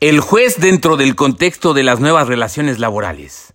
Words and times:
El 0.00 0.20
juez 0.20 0.60
dentro 0.60 0.96
del 0.96 1.16
contexto 1.16 1.74
de 1.74 1.82
las 1.82 1.98
nuevas 1.98 2.28
relaciones 2.28 2.78
laborales. 2.78 3.54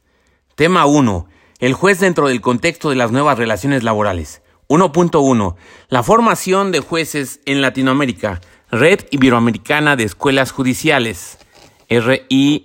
Tema 0.55 0.85
1. 0.85 1.25
El 1.59 1.73
juez 1.73 2.01
dentro 2.01 2.27
del 2.27 2.41
contexto 2.41 2.89
de 2.89 2.97
las 2.97 3.13
nuevas 3.13 3.37
relaciones 3.37 3.83
laborales. 3.83 4.41
1.1. 4.67 5.55
La 5.87 6.03
formación 6.03 6.73
de 6.73 6.81
jueces 6.81 7.39
en 7.45 7.61
Latinoamérica. 7.61 8.41
Red 8.69 9.05
Iberoamericana 9.11 9.95
de 9.95 10.03
Escuelas 10.03 10.51
Judiciales. 10.51 11.37
R-I-A-E-J. 11.87 12.63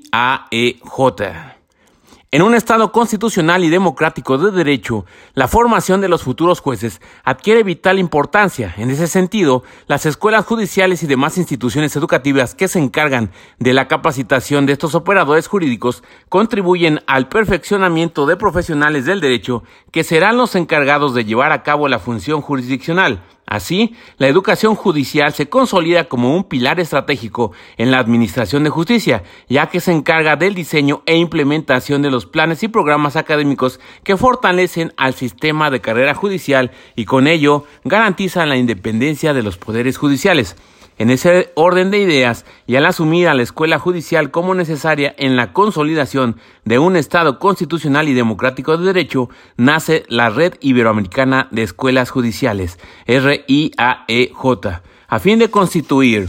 En 2.30 2.42
un 2.42 2.54
Estado 2.54 2.92
constitucional 2.92 3.64
y 3.64 3.70
democrático 3.70 4.36
de 4.36 4.50
derecho, 4.50 5.06
la 5.32 5.48
formación 5.48 6.02
de 6.02 6.10
los 6.10 6.22
futuros 6.22 6.60
jueces 6.60 7.00
adquiere 7.24 7.62
vital 7.62 7.98
importancia. 7.98 8.74
En 8.76 8.90
ese 8.90 9.06
sentido, 9.06 9.62
las 9.86 10.04
escuelas 10.04 10.44
judiciales 10.44 11.02
y 11.02 11.06
demás 11.06 11.38
instituciones 11.38 11.96
educativas 11.96 12.54
que 12.54 12.68
se 12.68 12.80
encargan 12.80 13.30
de 13.58 13.72
la 13.72 13.88
capacitación 13.88 14.66
de 14.66 14.74
estos 14.74 14.94
operadores 14.94 15.46
jurídicos 15.46 16.04
contribuyen 16.28 17.00
al 17.06 17.30
perfeccionamiento 17.30 18.26
de 18.26 18.36
profesionales 18.36 19.06
del 19.06 19.22
derecho 19.22 19.62
que 19.90 20.04
serán 20.04 20.36
los 20.36 20.54
encargados 20.54 21.14
de 21.14 21.24
llevar 21.24 21.52
a 21.52 21.62
cabo 21.62 21.88
la 21.88 21.98
función 21.98 22.42
jurisdiccional 22.42 23.22
Así, 23.50 23.94
la 24.18 24.28
educación 24.28 24.74
judicial 24.74 25.32
se 25.32 25.48
consolida 25.48 26.04
como 26.04 26.36
un 26.36 26.44
pilar 26.44 26.80
estratégico 26.80 27.52
en 27.78 27.90
la 27.90 27.98
administración 27.98 28.62
de 28.62 28.68
justicia, 28.68 29.22
ya 29.48 29.68
que 29.68 29.80
se 29.80 29.90
encarga 29.90 30.36
del 30.36 30.54
diseño 30.54 31.02
e 31.06 31.16
implementación 31.16 32.02
de 32.02 32.10
los 32.10 32.26
planes 32.26 32.62
y 32.62 32.68
programas 32.68 33.16
académicos 33.16 33.80
que 34.04 34.18
fortalecen 34.18 34.92
al 34.98 35.14
sistema 35.14 35.70
de 35.70 35.80
carrera 35.80 36.14
judicial 36.14 36.72
y 36.94 37.06
con 37.06 37.26
ello 37.26 37.64
garantizan 37.84 38.50
la 38.50 38.58
independencia 38.58 39.32
de 39.32 39.42
los 39.42 39.56
poderes 39.56 39.96
judiciales. 39.96 40.54
En 40.98 41.10
ese 41.10 41.52
orden 41.54 41.92
de 41.92 42.00
ideas, 42.00 42.44
y 42.66 42.74
al 42.74 42.84
asumir 42.84 43.28
a 43.28 43.34
la 43.34 43.42
escuela 43.42 43.78
judicial 43.78 44.32
como 44.32 44.56
necesaria 44.56 45.14
en 45.16 45.36
la 45.36 45.52
consolidación 45.52 46.40
de 46.64 46.80
un 46.80 46.96
Estado 46.96 47.38
constitucional 47.38 48.08
y 48.08 48.14
democrático 48.14 48.76
de 48.76 48.86
derecho, 48.86 49.30
nace 49.56 50.04
la 50.08 50.28
Red 50.28 50.54
Iberoamericana 50.60 51.46
de 51.52 51.62
Escuelas 51.62 52.10
Judiciales, 52.10 52.80
RIAEJ, 53.06 54.80
a 55.06 55.18
fin 55.20 55.38
de 55.38 55.50
constituir 55.50 56.28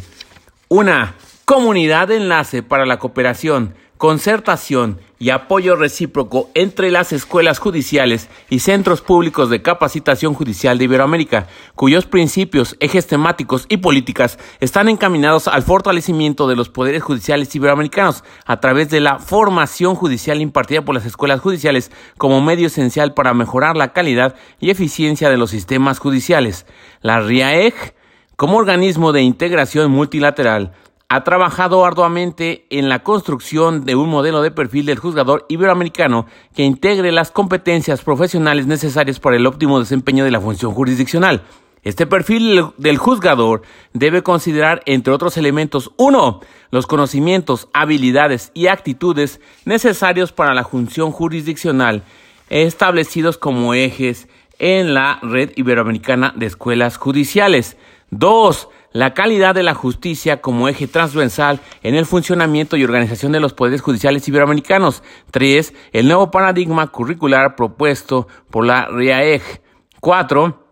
una 0.67 1.15
comunidad 1.45 2.09
de 2.09 2.17
enlace 2.17 2.61
para 2.61 2.85
la 2.85 2.99
cooperación, 2.99 3.73
concertación 3.99 4.97
y 5.19 5.29
apoyo 5.29 5.75
recíproco 5.75 6.49
entre 6.53 6.89
las 6.89 7.11
escuelas 7.11 7.59
judiciales 7.59 8.29
y 8.49 8.59
centros 8.59 9.01
públicos 9.01 9.49
de 9.49 9.61
capacitación 9.61 10.33
judicial 10.33 10.77
de 10.77 10.85
Iberoamérica, 10.85 11.47
cuyos 11.75 12.05
principios, 12.05 12.77
ejes 12.79 13.07
temáticos 13.07 13.65
y 13.67 13.75
políticas 13.75 14.39
están 14.61 14.87
encaminados 14.87 15.49
al 15.49 15.63
fortalecimiento 15.63 16.47
de 16.47 16.55
los 16.55 16.69
poderes 16.69 17.03
judiciales 17.03 17.53
iberoamericanos 17.53 18.23
a 18.45 18.61
través 18.61 18.89
de 18.89 19.01
la 19.01 19.19
formación 19.19 19.95
judicial 19.95 20.39
impartida 20.39 20.85
por 20.85 20.95
las 20.95 21.05
escuelas 21.05 21.41
judiciales 21.41 21.91
como 22.17 22.39
medio 22.39 22.67
esencial 22.67 23.13
para 23.13 23.33
mejorar 23.33 23.75
la 23.75 23.91
calidad 23.91 24.33
y 24.61 24.69
eficiencia 24.69 25.29
de 25.29 25.35
los 25.35 25.49
sistemas 25.49 25.99
judiciales. 25.99 26.65
La 27.01 27.19
RIAEG, 27.19 27.95
como 28.37 28.55
organismo 28.55 29.11
de 29.11 29.23
integración 29.23 29.91
multilateral, 29.91 30.71
ha 31.11 31.23
trabajado 31.23 31.85
arduamente 31.85 32.67
en 32.69 32.87
la 32.87 32.99
construcción 32.99 33.83
de 33.83 33.95
un 33.95 34.09
modelo 34.09 34.43
de 34.43 34.51
perfil 34.51 34.85
del 34.85 34.99
juzgador 34.99 35.47
iberoamericano 35.49 36.27
que 36.55 36.63
integre 36.63 37.11
las 37.11 37.31
competencias 37.31 38.03
profesionales 38.03 38.67
necesarias 38.67 39.19
para 39.19 39.35
el 39.35 39.47
óptimo 39.47 39.79
desempeño 39.79 40.23
de 40.23 40.29
la 40.29 40.39
función 40.39 40.71
jurisdiccional. 40.71 41.41
Este 41.83 42.05
perfil 42.05 42.63
del 42.77 42.99
juzgador 42.99 43.63
debe 43.93 44.21
considerar, 44.21 44.83
entre 44.85 45.11
otros 45.11 45.35
elementos, 45.37 45.91
uno, 45.97 46.41
los 46.69 46.85
conocimientos, 46.85 47.69
habilidades 47.73 48.51
y 48.53 48.67
actitudes 48.67 49.39
necesarios 49.65 50.31
para 50.31 50.53
la 50.53 50.63
función 50.63 51.11
jurisdiccional, 51.11 52.03
establecidos 52.49 53.39
como 53.39 53.73
ejes 53.73 54.27
en 54.59 54.93
la 54.93 55.17
red 55.23 55.53
iberoamericana 55.55 56.33
de 56.35 56.45
escuelas 56.45 56.97
judiciales. 56.97 57.77
Dos, 58.11 58.69
la 58.91 59.13
calidad 59.13 59.53
de 59.53 59.61
la 59.61 59.75
justicia 59.75 60.41
como 60.41 60.67
eje 60.67 60.87
transversal 60.87 61.59
en 61.83 61.93
el 61.93 62.07
funcionamiento 62.07 62.75
y 62.75 62.83
organización 62.83 63.31
de 63.31 63.39
los 63.39 63.53
poderes 63.53 63.81
judiciales 63.81 64.27
iberoamericanos. 64.27 65.03
3. 65.31 65.73
El 65.93 66.07
nuevo 66.07 66.31
paradigma 66.31 66.87
curricular 66.87 67.55
propuesto 67.55 68.27
por 68.49 68.65
la 68.65 68.87
RIAEG. 68.87 69.61
4. 69.99 70.65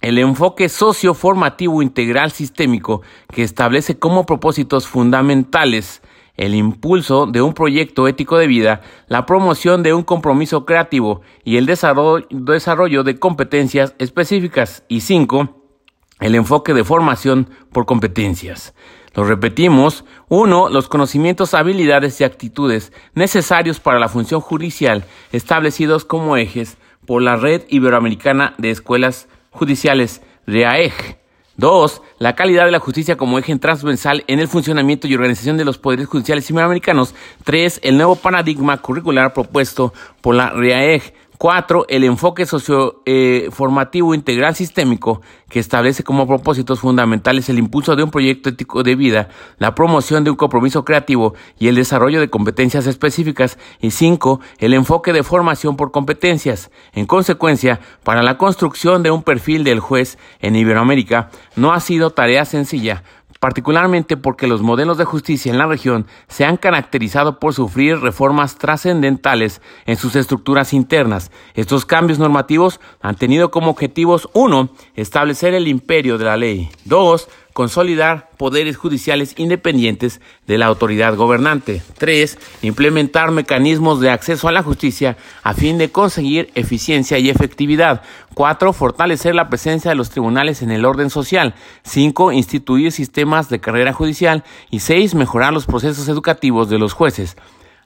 El 0.00 0.18
enfoque 0.18 0.68
socioformativo 0.68 1.82
integral 1.82 2.30
sistémico 2.30 3.02
que 3.34 3.42
establece 3.42 3.98
como 3.98 4.24
propósitos 4.24 4.86
fundamentales 4.86 6.00
el 6.36 6.54
impulso 6.54 7.26
de 7.26 7.42
un 7.42 7.52
proyecto 7.52 8.06
ético 8.06 8.38
de 8.38 8.46
vida, 8.46 8.80
la 9.08 9.26
promoción 9.26 9.82
de 9.82 9.92
un 9.92 10.04
compromiso 10.04 10.64
creativo 10.64 11.20
y 11.44 11.56
el 11.56 11.66
desarrollo 11.66 13.02
de 13.02 13.18
competencias 13.18 13.94
específicas. 13.98 14.84
Y 14.88 15.00
5 15.00 15.57
el 16.20 16.34
enfoque 16.34 16.74
de 16.74 16.84
formación 16.84 17.50
por 17.72 17.86
competencias. 17.86 18.74
Lo 19.14 19.24
repetimos. 19.24 20.04
Uno, 20.28 20.68
los 20.68 20.88
conocimientos, 20.88 21.54
habilidades 21.54 22.20
y 22.20 22.24
actitudes 22.24 22.92
necesarios 23.14 23.80
para 23.80 23.98
la 23.98 24.08
función 24.08 24.40
judicial 24.40 25.04
establecidos 25.32 26.04
como 26.04 26.36
ejes 26.36 26.76
por 27.06 27.22
la 27.22 27.36
Red 27.36 27.62
Iberoamericana 27.68 28.54
de 28.58 28.70
Escuelas 28.70 29.28
Judiciales, 29.50 30.22
REAEG. 30.46 31.18
Dos, 31.56 32.02
la 32.20 32.36
calidad 32.36 32.66
de 32.66 32.70
la 32.70 32.78
justicia 32.78 33.16
como 33.16 33.36
eje 33.36 33.56
transversal 33.56 34.22
en 34.28 34.38
el 34.38 34.46
funcionamiento 34.46 35.08
y 35.08 35.14
organización 35.16 35.56
de 35.56 35.64
los 35.64 35.78
poderes 35.78 36.06
judiciales 36.06 36.48
iberoamericanos. 36.48 37.16
Tres, 37.42 37.80
el 37.82 37.96
nuevo 37.96 38.14
paradigma 38.14 38.76
curricular 38.76 39.32
propuesto 39.32 39.92
por 40.20 40.36
la 40.36 40.50
REAEG. 40.50 41.12
Cuatro, 41.38 41.86
el 41.88 42.02
enfoque 42.02 42.46
socioformativo 42.46 44.12
eh, 44.12 44.16
integral 44.16 44.56
sistémico 44.56 45.22
que 45.48 45.60
establece 45.60 46.02
como 46.02 46.26
propósitos 46.26 46.80
fundamentales 46.80 47.48
el 47.48 47.60
impulso 47.60 47.94
de 47.94 48.02
un 48.02 48.10
proyecto 48.10 48.48
ético 48.48 48.82
de 48.82 48.96
vida, 48.96 49.28
la 49.58 49.72
promoción 49.76 50.24
de 50.24 50.30
un 50.30 50.36
compromiso 50.36 50.84
creativo 50.84 51.34
y 51.56 51.68
el 51.68 51.76
desarrollo 51.76 52.18
de 52.18 52.28
competencias 52.28 52.88
específicas. 52.88 53.56
Y 53.80 53.92
cinco, 53.92 54.40
el 54.58 54.74
enfoque 54.74 55.12
de 55.12 55.22
formación 55.22 55.76
por 55.76 55.92
competencias. 55.92 56.72
En 56.92 57.06
consecuencia, 57.06 57.78
para 58.02 58.24
la 58.24 58.36
construcción 58.36 59.04
de 59.04 59.12
un 59.12 59.22
perfil 59.22 59.62
del 59.62 59.78
juez 59.78 60.18
en 60.40 60.56
Iberoamérica 60.56 61.30
no 61.54 61.72
ha 61.72 61.78
sido 61.78 62.10
tarea 62.10 62.44
sencilla, 62.46 63.04
particularmente 63.40 64.16
porque 64.16 64.46
los 64.46 64.62
modelos 64.62 64.98
de 64.98 65.04
justicia 65.04 65.50
en 65.50 65.58
la 65.58 65.66
región 65.66 66.06
se 66.28 66.44
han 66.44 66.56
caracterizado 66.56 67.38
por 67.38 67.54
sufrir 67.54 67.98
reformas 68.00 68.56
trascendentales 68.56 69.60
en 69.86 69.96
sus 69.96 70.16
estructuras 70.16 70.72
internas. 70.72 71.30
Estos 71.54 71.84
cambios 71.84 72.18
normativos 72.18 72.80
han 73.00 73.16
tenido 73.16 73.50
como 73.50 73.70
objetivos 73.70 74.28
uno, 74.32 74.70
establecer 74.94 75.54
el 75.54 75.68
imperio 75.68 76.18
de 76.18 76.24
la 76.24 76.36
ley, 76.36 76.70
dos, 76.84 77.28
consolidar 77.58 78.30
poderes 78.36 78.76
judiciales 78.76 79.34
independientes 79.36 80.20
de 80.46 80.58
la 80.58 80.66
autoridad 80.66 81.16
gobernante. 81.16 81.82
3. 81.98 82.38
Implementar 82.62 83.32
mecanismos 83.32 83.98
de 83.98 84.10
acceso 84.10 84.46
a 84.46 84.52
la 84.52 84.62
justicia 84.62 85.16
a 85.42 85.54
fin 85.54 85.76
de 85.76 85.90
conseguir 85.90 86.52
eficiencia 86.54 87.18
y 87.18 87.30
efectividad. 87.30 88.02
4. 88.34 88.72
Fortalecer 88.72 89.34
la 89.34 89.48
presencia 89.48 89.90
de 89.90 89.96
los 89.96 90.10
tribunales 90.10 90.62
en 90.62 90.70
el 90.70 90.84
orden 90.84 91.10
social. 91.10 91.56
5. 91.82 92.30
Instituir 92.30 92.92
sistemas 92.92 93.48
de 93.48 93.58
carrera 93.58 93.92
judicial. 93.92 94.44
Y 94.70 94.78
6. 94.78 95.16
Mejorar 95.16 95.52
los 95.52 95.66
procesos 95.66 96.08
educativos 96.08 96.70
de 96.70 96.78
los 96.78 96.92
jueces. 96.92 97.36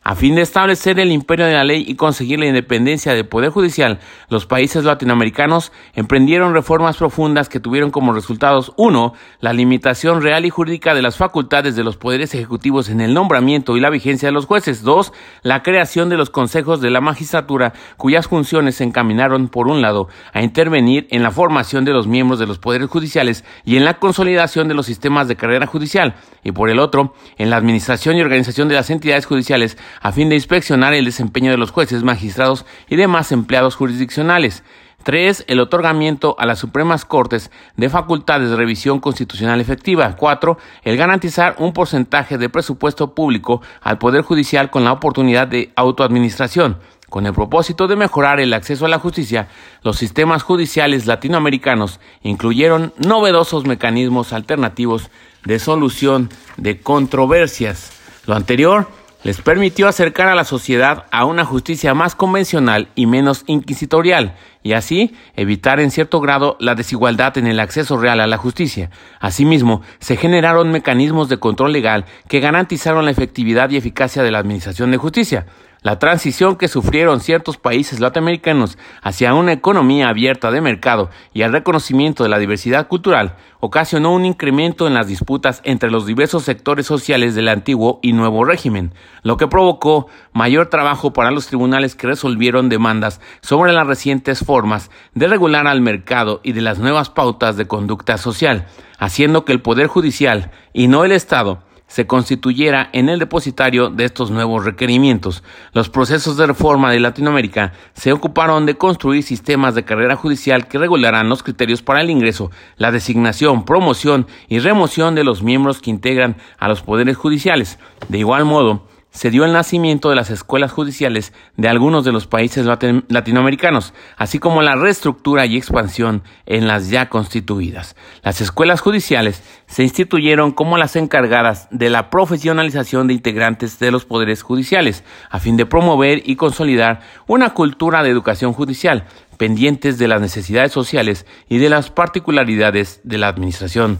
A 0.05 0.17
fin 0.17 0.35
de 0.35 0.43
establecer 0.43 0.99
el 0.99 1.13
imperio 1.13 1.47
de 1.47 1.53
la 1.53 1.63
ley 1.63 1.85
y 1.87 1.95
conseguir 1.95 2.41
la 2.41 2.47
independencia 2.47 3.15
del 3.15 3.29
Poder 3.29 3.51
Judicial, 3.51 4.01
los 4.29 4.47
países 4.47 4.83
latinoamericanos 4.83 5.71
emprendieron 5.95 6.55
reformas 6.55 6.97
profundas 6.97 7.49
que 7.49 7.61
tuvieron 7.61 7.93
como 7.93 8.13
resultados 8.13 8.73
1. 8.77 9.13
La 9.39 9.53
limitación 9.53 10.21
real 10.21 10.45
y 10.45 10.51
jurídica 10.51 10.95
de 10.95 11.03
las 11.03 11.17
facultades 11.17 11.77
de 11.77 11.85
los 11.85 11.99
poderes 11.99 12.35
ejecutivos 12.35 12.89
en 12.89 13.01
el 13.01 13.15
nombramiento 13.15 13.77
y 13.77 13.81
la 13.81 13.91
vigencia 13.91 14.27
de 14.27 14.33
los 14.33 14.47
jueces. 14.47 14.83
2. 14.83 15.13
La 15.45 15.63
creación 15.63 16.09
de 16.09 16.17
los 16.17 16.31
consejos 16.31 16.81
de 16.81 16.91
la 16.91 17.01
magistratura, 17.01 17.73
cuyas 17.97 18.27
funciones 18.27 18.75
se 18.75 18.83
encaminaron, 18.83 19.47
por 19.47 19.69
un 19.69 19.83
lado, 19.83 20.09
a 20.33 20.43
intervenir 20.43 21.07
en 21.13 21.23
la 21.23 21.31
formación 21.31 21.85
de 21.85 21.93
los 21.93 22.09
miembros 22.09 22.41
de 22.41 22.49
los 22.49 22.59
poderes 22.59 22.89
judiciales 22.89 23.45
y 23.65 23.77
en 23.77 23.85
la 23.85 24.01
consolidación 24.01 24.67
de 24.67 24.75
los 24.75 24.87
sistemas 24.87 25.29
de 25.29 25.37
carrera 25.37 25.69
judicial, 25.69 26.17
y 26.43 26.51
por 26.51 26.71
el 26.71 26.81
otro, 26.81 27.15
en 27.39 27.51
la 27.51 27.57
administración 27.57 28.17
y 28.17 28.23
organización 28.23 28.67
de 28.67 28.75
las 28.75 28.91
entidades 28.91 29.27
judiciales 29.27 29.79
a 30.01 30.13
fin 30.13 30.29
de 30.29 30.37
inspeccionar 30.37 30.95
el 30.95 31.05
desempeño 31.05 31.51
de 31.51 31.57
los 31.57 31.71
jueces, 31.71 32.03
magistrados 32.03 32.65
y 32.89 32.97
demás 32.97 33.33
empleados 33.33 33.77
jurisdiccionales. 33.77 34.63
3. 35.03 35.45
El 35.49 35.61
otorgamiento 35.61 36.37
a 36.39 36.47
las 36.47 36.61
Supremas 36.61 37.05
Cortes 37.05 37.51
de 37.77 37.91
facultades 37.91 38.51
de 38.51 38.57
revisión 38.57 39.01
constitucional 39.01 39.61
efectiva. 39.61 40.17
4. 40.17 40.59
El 40.85 40.97
garantizar 40.97 41.57
un 41.59 41.73
porcentaje 41.73 42.39
de 42.39 42.49
presupuesto 42.49 43.15
público 43.15 43.63
al 43.81 43.99
Poder 43.99 44.23
Judicial 44.23 44.71
con 44.71 44.85
la 44.85 44.93
oportunidad 44.93 45.49
de 45.49 45.73
autoadministración. 45.77 46.79
Con 47.09 47.27
el 47.27 47.35
propósito 47.35 47.89
de 47.89 47.97
mejorar 47.97 48.41
el 48.41 48.55
acceso 48.55 48.87
a 48.87 48.89
la 48.89 48.99
justicia, 48.99 49.49
los 49.83 49.99
sistemas 49.99 50.43
judiciales 50.43 51.07
latinoamericanos 51.07 52.01
incluyeron 52.23 52.95
novedosos 52.97 53.67
mecanismos 53.67 54.33
alternativos 54.33 55.11
de 55.45 55.59
solución 55.59 56.31
de 56.57 56.81
controversias 56.81 57.93
Lo 58.25 58.35
anterior 58.35 58.89
les 59.25 59.41
permitió 59.41 59.89
acercar 59.89 60.29
a 60.29 60.35
la 60.35 60.45
sociedad 60.45 61.05
a 61.11 61.25
una 61.25 61.45
justicia 61.45 61.95
más 61.95 62.15
convencional 62.15 62.89
y 62.95 63.07
menos 63.07 63.45
inquisitorial, 63.47 64.35
y 64.63 64.73
así 64.73 65.15
evitar 65.37 65.81
en 65.81 65.91
cierto 65.91 66.21
grado 66.21 66.57
la 66.61 66.75
desigualdad 66.75 67.39
en 67.39 67.47
el 67.47 67.61
acceso 67.61 67.97
real 67.97 68.21
a 68.21 68.27
la 68.27 68.37
justicia. 68.37 68.91
Asimismo, 69.21 69.83
se 69.99 70.17
generaron 70.17 70.71
mecanismos 70.71 71.29
de 71.29 71.39
control 71.39 71.73
legal 71.73 72.05
que 72.29 72.41
garantizaron 72.41 73.05
la 73.05 73.11
efectividad 73.11 73.71
y 73.71 73.77
eficacia 73.77 74.23
de 74.23 74.31
la 74.31 74.39
Administración 74.39 74.91
de 74.91 74.99
Justicia. 74.99 75.47
La 75.83 75.99
transición 75.99 76.55
que 76.55 76.69
sufrieron 76.69 77.21
ciertos 77.21 77.57
países 77.57 77.99
latinoamericanos 77.99 78.79
hacia 79.03 79.35
una 79.35 79.53
economía 79.53 80.09
abierta 80.09 80.53
de 80.53 80.61
mercado 80.61 81.11
y 81.35 81.43
al 81.43 81.51
reconocimiento 81.51 82.23
de 82.23 82.29
la 82.29 82.39
diversidad 82.39 82.87
cultural 82.87 83.35
ocasionó 83.59 84.15
un 84.15 84.25
incremento 84.25 84.87
en 84.87 84.95
las 84.95 85.09
disputas 85.09 85.61
entre 85.65 85.91
los 85.91 86.07
diversos 86.07 86.45
sectores 86.45 86.87
sociales 86.87 87.35
del 87.35 87.49
antiguo 87.49 87.99
y 88.01 88.13
nuevo 88.13 88.45
régimen, 88.45 88.95
lo 89.25 89.37
que 89.37 89.49
provocó 89.49 90.07
mayor 90.33 90.67
trabajo 90.67 91.13
para 91.13 91.33
los 91.33 91.49
tribunales 91.49 91.97
que 91.97 92.07
resolvieron 92.07 92.69
demandas 92.69 93.21
sobre 93.41 93.73
las 93.73 93.85
recientes 93.85 94.45
formas 94.45 94.89
de 95.15 95.27
regular 95.27 95.67
al 95.67 95.81
mercado 95.81 96.41
y 96.45 96.53
de 96.53 96.61
las 96.61 96.79
nuevas 96.79 97.11
pautas 97.11 97.57
de 97.57 97.67
conducta 97.67 98.19
social, 98.19 98.67
haciendo 99.01 99.45
que 99.45 99.51
el 99.51 99.61
Poder 99.61 99.89
Judicial 99.89 100.53
y 100.73 100.87
no 100.87 101.05
el 101.05 101.11
Estado 101.11 101.65
se 101.93 102.07
constituyera 102.07 102.89
en 102.95 103.11
el 103.11 103.19
depositario 103.19 103.91
de 103.91 104.07
estos 104.07 104.31
nuevos 104.31 104.65
requerimientos. 104.65 105.43
Los 105.75 105.91
procesos 105.91 106.39
de 106.39 106.47
reforma 106.47 106.91
de 106.91 107.01
Latinoamérica 107.01 107.75
se 107.93 108.15
ocuparon 108.15 108.65
de 108.65 108.79
construir 108.79 109.23
sistemas 109.23 109.75
de 109.75 109.85
carrera 109.85 110.17
judicial 110.17 110.69
que 110.69 110.79
regularán 110.79 111.29
los 111.29 111.43
criterios 111.43 111.83
para 111.83 112.01
el 112.01 112.09
ingreso, 112.09 112.51
la 112.79 112.93
designación, 112.93 113.67
promoción 113.67 114.27
y 114.49 114.61
remoción 114.61 115.15
de 115.15 115.25
los 115.25 115.43
miembros 115.43 115.83
que 115.83 115.91
integran 115.91 116.37
a 116.59 116.67
los 116.67 116.81
poderes 116.81 117.19
judiciales. 117.19 117.79
De 118.09 118.17
igual 118.17 118.47
modo, 118.47 118.87
se 119.13 119.31
dio 119.31 119.45
el 119.45 119.53
nacimiento 119.53 120.09
de 120.09 120.17
las 120.17 120.31
escuelas 120.31 120.73
judiciales 120.73 121.35
de 121.57 121.69
algunos 121.69 122.05
de 122.05 122.13
los 122.13 122.27
países 122.27 122.67
latinoamericanos, 122.67 123.93
así 124.17 124.39
como 124.39 124.63
la 124.63 124.75
reestructura 124.75 125.45
y 125.45 125.57
expansión 125.59 126.23
en 126.47 126.67
las 126.67 126.89
ya 126.89 127.11
constituidas. 127.11 127.95
Las 128.23 128.41
escuelas 128.41 128.81
judiciales 128.81 129.43
se 129.67 129.83
instituyeron 129.83 130.53
como 130.53 130.79
las 130.79 130.97
encargadas 130.97 131.69
de 131.71 131.91
la 131.91 132.09
profesionalización 132.09 133.07
de 133.07 133.15
integrantes 133.15 133.79
de 133.79 133.91
los 133.91 134.07
poderes 134.07 134.43
judiciales, 134.43 135.05
a 135.29 135.39
fin 135.39 135.59
de 135.59 135.67
promover 135.67 136.23
y 136.25 136.37
consolidar 136.37 137.01
una 137.27 137.51
cultura 137.51 138.03
de 138.03 138.11
educación 138.11 138.55
judicial, 138.55 139.05
pendientes 139.37 139.99
de 139.99 140.09
las 140.09 140.23
necesidades 140.23 140.73
sociales 140.73 141.27
y 141.51 141.59
de 141.59 141.69
las 141.69 141.91
particularidades 141.91 143.01
de 143.05 143.19
la 143.19 143.29
administración 143.29 143.99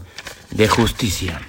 de 0.49 0.67
justicia. 0.67 1.39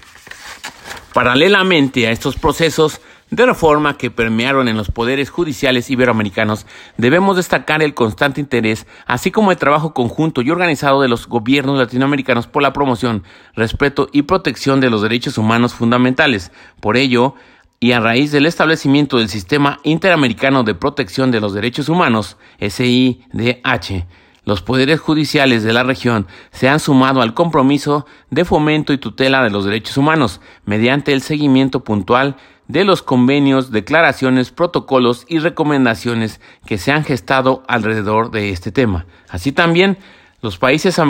Paralelamente 1.15 2.09
a 2.09 2.11
estos 2.11 2.37
procesos, 2.37 3.01
de 3.35 3.47
reforma 3.47 3.99
que 3.99 4.11
permearon 4.11 4.69
en 4.69 4.77
los 4.77 4.91
poderes 4.91 5.31
judiciales 5.31 5.91
iberoamericanos, 5.91 6.67
debemos 6.97 7.37
destacar 7.37 7.83
el 7.83 7.95
constante 7.95 8.41
interés, 8.41 8.87
así 9.07 9.31
como 9.31 9.51
el 9.51 9.57
trabajo 9.57 9.93
conjunto 9.93 10.43
y 10.43 10.51
organizado 10.51 11.03
de 11.03 11.09
los 11.09 11.27
gobiernos 11.27 11.79
latinoamericanos 11.79 12.47
por 12.47 12.63
la 12.63 12.73
promoción, 12.73 13.25
respeto 13.55 14.09
y 14.13 14.23
protección 14.23 14.81
de 14.81 14.91
los 14.91 15.03
derechos 15.03 15.37
humanos 15.37 15.75
fundamentales. 15.75 16.53
Por 16.81 16.97
ello, 16.97 17.35
y 17.81 17.93
a 17.93 18.01
raíz 18.01 18.31
del 18.31 18.47
establecimiento 18.47 19.19
del 19.19 19.29
Sistema 19.29 19.81
Interamericano 19.83 20.63
de 20.63 20.75
Protección 20.75 21.31
de 21.31 21.41
los 21.41 21.55
Derechos 21.55 21.89
Humanos, 21.89 22.37
SIDH, 22.61 24.07
los 24.45 24.63
poderes 24.63 25.01
judiciales 25.01 25.63
de 25.63 25.73
la 25.73 25.83
región 25.83 26.27
se 26.51 26.69
han 26.69 26.79
sumado 26.79 27.23
al 27.23 27.35
compromiso 27.35 28.07
de 28.31 28.45
fomento 28.45 28.93
y 28.93 28.99
tutela 28.99 29.43
de 29.43 29.51
los 29.51 29.65
derechos 29.65 29.97
humanos 29.97 30.41
mediante 30.67 31.13
el 31.13 31.23
seguimiento 31.23 31.83
puntual 31.83 32.37
de 32.69 32.85
los 32.85 33.03
convenios, 33.03 33.71
declaraciones, 33.71 34.51
protocolos 34.51 35.27
y 35.29 35.39
recomendaciones 35.39 36.41
que 36.67 36.79
se 36.79 36.93
han 36.93 37.05
gestado 37.05 37.63
alrededor 37.69 38.31
de 38.31 38.51
este 38.51 38.73
tema. 38.73 39.07
Así 39.29 39.53
también, 39.53 39.99
los 40.45 40.59
países 40.59 41.01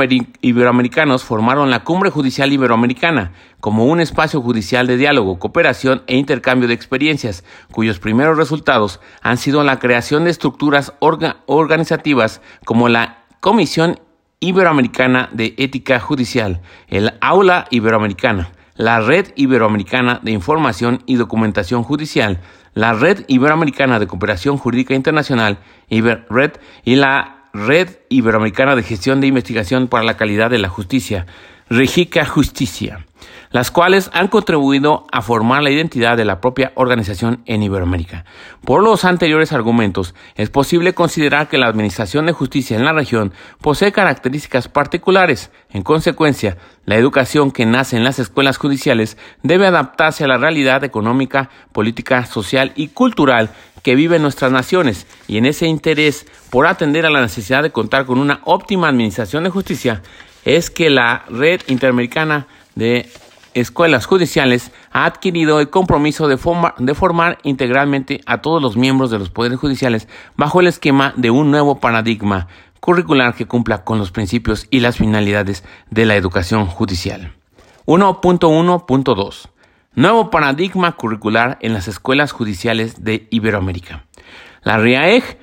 iberoamericanos 0.43 1.25
formaron 1.25 1.69
la 1.69 1.83
Cumbre 1.83 2.11
Judicial 2.11 2.53
Iberoamericana 2.53 3.33
como 3.59 3.87
un 3.87 3.99
espacio 3.99 4.41
judicial 4.41 4.87
de 4.87 4.97
diálogo, 4.97 5.41
cooperación 5.41 6.05
e 6.07 6.17
intercambio 6.17 6.69
de 6.69 6.75
experiencias, 6.75 7.43
cuyos 7.73 7.99
primeros 7.99 8.37
resultados 8.37 9.01
han 9.23 9.37
sido 9.37 9.65
la 9.65 9.81
creación 9.81 10.23
de 10.23 10.31
estructuras 10.31 10.93
organizativas 11.01 12.43
como 12.65 12.89
la 12.89 13.25
Comisión 13.41 13.99
Iberoamericana 14.39 15.31
de 15.33 15.55
Ética 15.59 15.99
Judicial, 15.99 16.63
el 16.87 17.15
Aula 17.21 17.67
Iberoamericana, 17.71 18.53
la 18.77 19.01
Red 19.01 19.29
Iberoamericana 19.37 20.21
de 20.23 20.33
Información 20.33 21.03
y 21.07 21.17
Documentación 21.17 21.83
Judicial, 21.83 22.41
la 22.75 22.93
Red 22.93 23.25
Iberoamericana 23.29 23.99
de 23.99 24.07
Cooperación 24.07 24.57
Jurídica 24.59 24.95
Internacional, 24.95 25.59
IberRed, 25.89 26.53
y 26.85 26.97
la 26.97 27.49
Red 27.53 27.91
Iberoamericana 28.09 28.75
de 28.75 28.83
Gestión 28.83 29.21
de 29.21 29.29
Investigación 29.29 29.89
para 29.89 30.05
la 30.05 30.17
Calidad 30.17 30.51
de 30.51 30.59
la 30.59 30.69
Justicia, 30.69 31.27
Regica 31.71 32.27
Justicia 32.27 33.07
las 33.55 33.71
cuales 33.71 34.11
han 34.13 34.27
contribuido 34.27 35.07
a 35.13 35.23
formar 35.23 35.63
la 35.63 35.71
identidad 35.71 36.17
de 36.17 36.25
la 36.25 36.41
propia 36.41 36.73
organización 36.75 37.41
en 37.47 37.63
Iberoamérica. 37.63 38.25
Por 38.65 38.83
los 38.83 39.05
anteriores 39.05 39.53
argumentos, 39.53 40.13
es 40.35 40.51
posible 40.51 40.93
considerar 40.93 41.47
que 41.47 41.57
la 41.57 41.69
Administración 41.69 42.27
de 42.27 42.33
Justicia 42.33 42.77
en 42.77 42.85
la 42.85 42.93
región 42.93 43.33
posee 43.61 43.93
características 43.93 44.67
particulares. 44.67 45.53
En 45.71 45.83
consecuencia, 45.85 46.57
la 46.85 46.97
educación 46.97 47.53
que 47.53 47.65
nace 47.65 47.97
en 47.97 48.03
las 48.03 48.19
escuelas 48.19 48.57
judiciales 48.57 49.17
debe 49.45 49.69
adaptarse 49.69 50.25
a 50.25 50.29
la 50.29 50.37
realidad 50.37 50.83
económica, 50.83 51.49
política, 51.71 52.27
social 52.27 52.73
y 52.75 52.89
cultural 52.89 53.51
que 53.85 53.95
viven 53.95 54.23
nuestras 54.23 54.51
naciones 54.51 55.07
y 55.29 55.39
en 55.39 55.47
ese 55.47 55.69
interés 55.69 56.27
por 56.51 56.67
atender 56.67 57.07
a 57.07 57.11
la 57.11 57.21
necesidad 57.21 57.63
de 57.63 57.71
contar 57.71 58.05
con 58.05 58.19
una 58.19 58.41
óptima 58.47 58.89
administración 58.89 59.45
de 59.45 59.51
justicia 59.51 60.03
es 60.45 60.71
que 60.71 60.91
la 60.91 61.25
red 61.29 61.61
interamericana 61.69 62.49
de 62.75 63.09
escuelas 63.55 64.07
judiciales 64.07 64.71
ha 64.93 65.05
adquirido 65.05 65.61
el 65.61 65.71
compromiso 65.71 66.29
de, 66.29 66.37
formar 66.37 67.39
integralmente 67.43 68.21
a 68.27 68.43
todos 68.43 68.61
los 68.61 68.77
miembros 68.77 69.11
de 69.11 69.19
los 69.19 69.31
poderes 69.31 69.59
judiciales 69.59 70.09
bajo 70.37 70.61
el 70.61 70.67
esquema 70.67 71.15
de 71.17 71.31
un 71.31 71.51
nuevo 71.51 71.81
paradigma 71.81 72.49
curricular 72.81 73.35
que 73.35 73.47
cumpla 73.47 73.85
con 73.85 73.99
los 73.99 74.11
principios 74.11 74.67
y 74.71 74.81
las 74.81 74.99
finalidades 74.99 75.65
de 75.91 76.05
la 76.05 76.17
educación 76.17 76.67
judicial. 76.67 77.33
1.1.2 77.87 79.49
Nuevo 79.95 80.29
paradigma 80.29 80.93
curricular 80.93 81.57
en 81.61 81.73
las 81.73 81.87
escuelas 81.87 82.33
judiciales 82.33 83.05
de 83.05 83.29
Iberoamérica. 83.31 84.05
La 84.63 84.77
RIAEG 84.79 85.39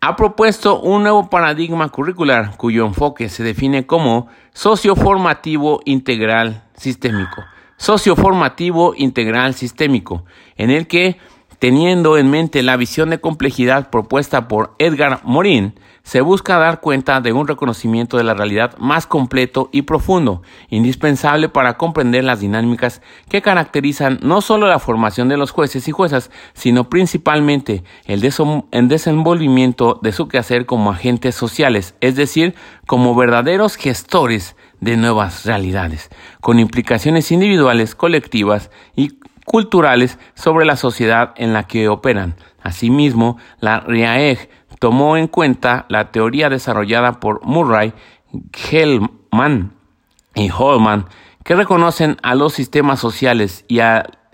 ha 0.00 0.14
propuesto 0.14 0.80
un 0.80 1.02
nuevo 1.02 1.28
paradigma 1.28 1.88
curricular 1.88 2.56
cuyo 2.56 2.86
enfoque 2.86 3.28
se 3.28 3.42
define 3.42 3.86
como 3.86 4.28
socioformativo 4.52 5.80
integral 5.84 6.64
sistémico. 6.76 7.44
Socioformativo 7.76 8.94
integral 8.96 9.54
sistémico, 9.54 10.24
en 10.56 10.70
el 10.70 10.86
que, 10.88 11.18
teniendo 11.58 12.16
en 12.16 12.30
mente 12.30 12.62
la 12.62 12.76
visión 12.76 13.10
de 13.10 13.20
complejidad 13.20 13.90
propuesta 13.90 14.48
por 14.48 14.74
Edgar 14.78 15.20
Morin, 15.24 15.78
se 16.08 16.22
busca 16.22 16.56
dar 16.56 16.80
cuenta 16.80 17.20
de 17.20 17.34
un 17.34 17.46
reconocimiento 17.46 18.16
de 18.16 18.24
la 18.24 18.32
realidad 18.32 18.78
más 18.78 19.06
completo 19.06 19.68
y 19.72 19.82
profundo, 19.82 20.40
indispensable 20.70 21.50
para 21.50 21.76
comprender 21.76 22.24
las 22.24 22.40
dinámicas 22.40 23.02
que 23.28 23.42
caracterizan 23.42 24.18
no 24.22 24.40
solo 24.40 24.68
la 24.68 24.78
formación 24.78 25.28
de 25.28 25.36
los 25.36 25.50
jueces 25.50 25.86
y 25.86 25.92
juezas, 25.92 26.30
sino 26.54 26.88
principalmente 26.88 27.84
el, 28.06 28.22
desenvolvimiento 28.22 29.98
de 30.00 30.12
su 30.12 30.28
quehacer 30.28 30.64
como 30.64 30.92
agentes 30.92 31.34
sociales, 31.34 31.94
es 32.00 32.16
decir, 32.16 32.54
como 32.86 33.14
verdaderos 33.14 33.76
gestores 33.76 34.56
de 34.80 34.96
nuevas 34.96 35.44
realidades, 35.44 36.08
con 36.40 36.58
implicaciones 36.58 37.30
individuales, 37.32 37.94
colectivas 37.94 38.70
y 38.96 39.18
culturales 39.44 40.18
sobre 40.32 40.64
la 40.64 40.76
sociedad 40.76 41.34
en 41.36 41.52
la 41.52 41.64
que 41.64 41.90
operan. 41.90 42.36
Asimismo, 42.62 43.36
la 43.60 43.80
RIAEG 43.80 44.48
tomó 44.78 45.16
en 45.16 45.28
cuenta 45.28 45.86
la 45.88 46.10
teoría 46.10 46.48
desarrollada 46.48 47.20
por 47.20 47.44
Murray, 47.44 47.92
Hellman 48.70 49.72
y 50.34 50.50
Holman, 50.50 51.06
que 51.44 51.56
reconocen 51.56 52.16
a 52.22 52.34
los 52.34 52.52
sistemas 52.52 53.00
sociales 53.00 53.64
y 53.68 53.80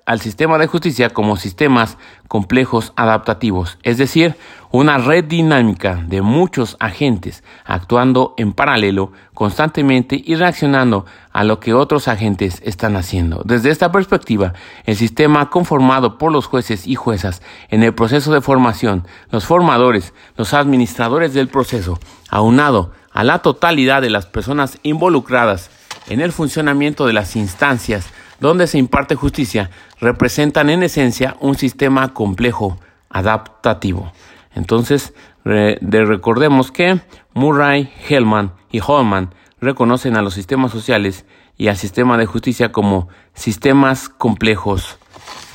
al 0.06 0.20
sistema 0.20 0.58
de 0.58 0.66
justicia 0.66 1.10
como 1.10 1.36
sistemas 1.36 1.96
complejos 2.28 2.92
adaptativos, 2.96 3.78
es 3.82 3.96
decir, 3.96 4.36
una 4.70 4.98
red 4.98 5.24
dinámica 5.24 6.02
de 6.06 6.20
muchos 6.20 6.76
agentes 6.80 7.44
actuando 7.64 8.34
en 8.36 8.52
paralelo 8.52 9.12
constantemente 9.32 10.20
y 10.22 10.34
reaccionando 10.34 11.06
a 11.32 11.44
lo 11.44 11.60
que 11.60 11.74
otros 11.74 12.08
agentes 12.08 12.60
están 12.64 12.96
haciendo. 12.96 13.42
Desde 13.44 13.70
esta 13.70 13.92
perspectiva, 13.92 14.52
el 14.84 14.96
sistema 14.96 15.48
conformado 15.48 16.18
por 16.18 16.32
los 16.32 16.46
jueces 16.46 16.86
y 16.86 16.96
juezas 16.96 17.40
en 17.68 17.82
el 17.82 17.94
proceso 17.94 18.32
de 18.32 18.40
formación, 18.40 19.06
los 19.30 19.46
formadores, 19.46 20.12
los 20.36 20.54
administradores 20.54 21.34
del 21.34 21.48
proceso, 21.48 21.98
aunado 22.28 22.92
a 23.12 23.22
la 23.22 23.38
totalidad 23.38 24.02
de 24.02 24.10
las 24.10 24.26
personas 24.26 24.78
involucradas 24.82 25.70
en 26.08 26.20
el 26.20 26.32
funcionamiento 26.32 27.06
de 27.06 27.12
las 27.12 27.36
instancias 27.36 28.10
donde 28.48 28.66
se 28.66 28.76
imparte 28.76 29.14
justicia, 29.14 29.70
representan 30.00 30.68
en 30.68 30.82
esencia 30.82 31.34
un 31.40 31.56
sistema 31.56 32.12
complejo, 32.12 32.78
adaptativo. 33.08 34.12
Entonces, 34.54 35.14
recordemos 35.44 36.70
que 36.70 37.00
Murray, 37.32 37.90
Hellman 38.06 38.52
y 38.70 38.80
Holman 38.86 39.34
reconocen 39.62 40.16
a 40.18 40.20
los 40.20 40.34
sistemas 40.34 40.72
sociales 40.72 41.24
y 41.56 41.68
al 41.68 41.78
sistema 41.78 42.18
de 42.18 42.26
justicia 42.26 42.70
como 42.70 43.08
sistemas 43.32 44.10
complejos 44.10 44.98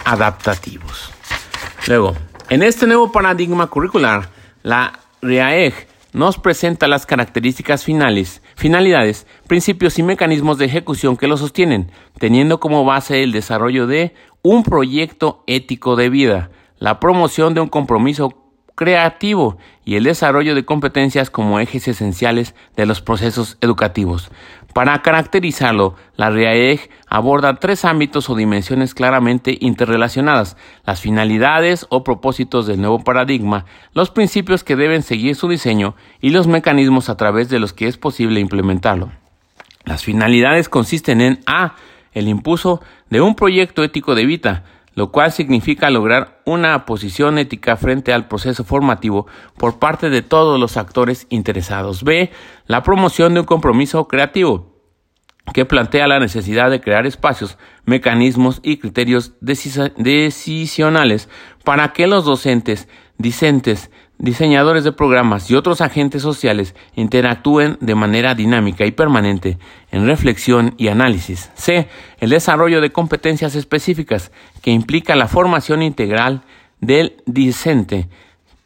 adaptativos. 0.04 1.12
Luego, 1.88 2.16
en 2.50 2.64
este 2.64 2.88
nuevo 2.88 3.12
paradigma 3.12 3.68
curricular, 3.68 4.30
la 4.64 4.98
RIAEG 5.22 5.89
nos 6.14 6.38
presenta 6.38 6.88
las 6.88 7.06
características 7.06 7.84
finales, 7.84 8.42
finalidades, 8.56 9.28
principios 9.48 10.00
y 10.00 10.04
mecanismos 10.04 10.58
de 10.58 10.66
ejecución 10.66 11.18
que 11.18 11.28
lo 11.28 11.38
sostienen, 11.38 11.92
teniendo 12.18 12.60
como 12.60 12.84
base 12.86 13.24
el 13.24 13.32
desarrollo 13.32 13.88
de 13.88 14.14
un 14.42 14.64
proyecto 14.64 15.44
ético 15.48 15.96
de 15.96 16.10
vida, 16.10 16.50
la 16.78 17.00
promoción 17.00 17.54
de 17.54 17.62
un 17.62 17.68
compromiso 17.68 18.50
creativo 18.76 19.58
y 19.84 19.96
el 19.96 20.06
desarrollo 20.06 20.56
de 20.56 20.64
competencias 20.64 21.30
como 21.30 21.60
ejes 21.60 21.88
esenciales 21.90 22.56
de 22.78 22.86
los 22.86 23.02
procesos 23.02 23.58
educativos. 23.60 24.32
Para 24.74 25.02
caracterizarlo, 25.02 25.96
la 26.16 26.30
RIAEG 26.30 26.90
aborda 27.08 27.56
tres 27.56 27.86
ámbitos 27.86 28.30
o 28.30 28.36
dimensiones 28.36 28.94
claramente 28.94 29.58
interrelacionadas, 29.60 30.58
las 30.86 31.02
finalidades 31.02 31.88
o 31.90 32.04
propósitos 32.04 32.68
del 32.68 32.80
nuevo 32.80 33.04
paradigma, 33.04 33.66
los 33.94 34.12
principios 34.12 34.64
que 34.64 34.76
deben 34.76 35.02
seguir 35.02 35.36
su 35.36 35.48
diseño 35.48 35.96
y 36.22 36.30
los 36.30 36.48
mecanismos 36.48 37.10
a 37.10 37.18
través 37.18 37.50
de 37.50 37.60
los 37.60 37.74
que 37.74 37.88
es 37.88 37.98
posible 37.98 38.40
implementarlo. 38.40 39.12
Las 39.86 40.04
finalidades 40.04 40.70
consisten 40.70 41.22
en 41.22 41.40
A. 41.48 41.76
El 42.14 42.28
impulso 42.28 42.82
de 43.10 43.22
un 43.22 43.36
proyecto 43.36 43.84
ético 43.84 44.14
de 44.14 44.26
vida, 44.26 44.64
lo 45.00 45.14
cual 45.14 45.32
significa 45.32 45.90
lograr 45.90 46.42
una 46.46 46.86
posición 46.86 47.38
ética 47.38 47.78
frente 47.78 48.12
al 48.12 48.28
proceso 48.28 48.66
formativo 48.66 49.28
por 49.56 49.80
parte 49.80 50.10
de 50.10 50.22
todos 50.22 50.60
los 50.60 50.76
actores 50.76 51.26
interesados. 51.30 52.04
B. 52.04 52.32
La 52.66 52.84
promoción 52.84 53.34
de 53.34 53.40
un 53.40 53.46
compromiso 53.46 54.10
creativo 54.10 54.76
que 55.54 55.64
plantea 55.64 56.06
la 56.10 56.20
necesidad 56.20 56.70
de 56.70 56.82
crear 56.82 57.06
espacios, 57.08 57.58
mecanismos 57.86 58.60
y 58.62 58.76
criterios 58.76 59.36
decisionales 59.40 61.30
para 61.64 61.94
que 61.94 62.06
los 62.06 62.26
docentes, 62.26 62.90
discentes, 63.18 63.92
diseñadores 64.20 64.84
de 64.84 64.92
programas 64.92 65.50
y 65.50 65.56
otros 65.56 65.82
agentes 65.82 66.22
sociales 66.22 66.76
interactúen 66.96 67.78
de 67.80 67.96
manera 67.96 68.36
dinámica 68.36 68.86
y 68.86 68.92
permanente 68.92 69.58
en 69.92 70.06
reflexión 70.06 70.76
y 70.78 70.90
análisis. 70.90 71.50
C. 71.56 71.88
El 72.20 72.30
desarrollo 72.30 72.82
de 72.82 72.92
competencias 72.92 73.56
específicas 73.56 74.32
que 74.62 74.72
implica 74.72 75.16
la 75.16 75.30
formación 75.30 75.82
integral 75.82 76.44
del 76.82 77.16
discente 77.26 78.10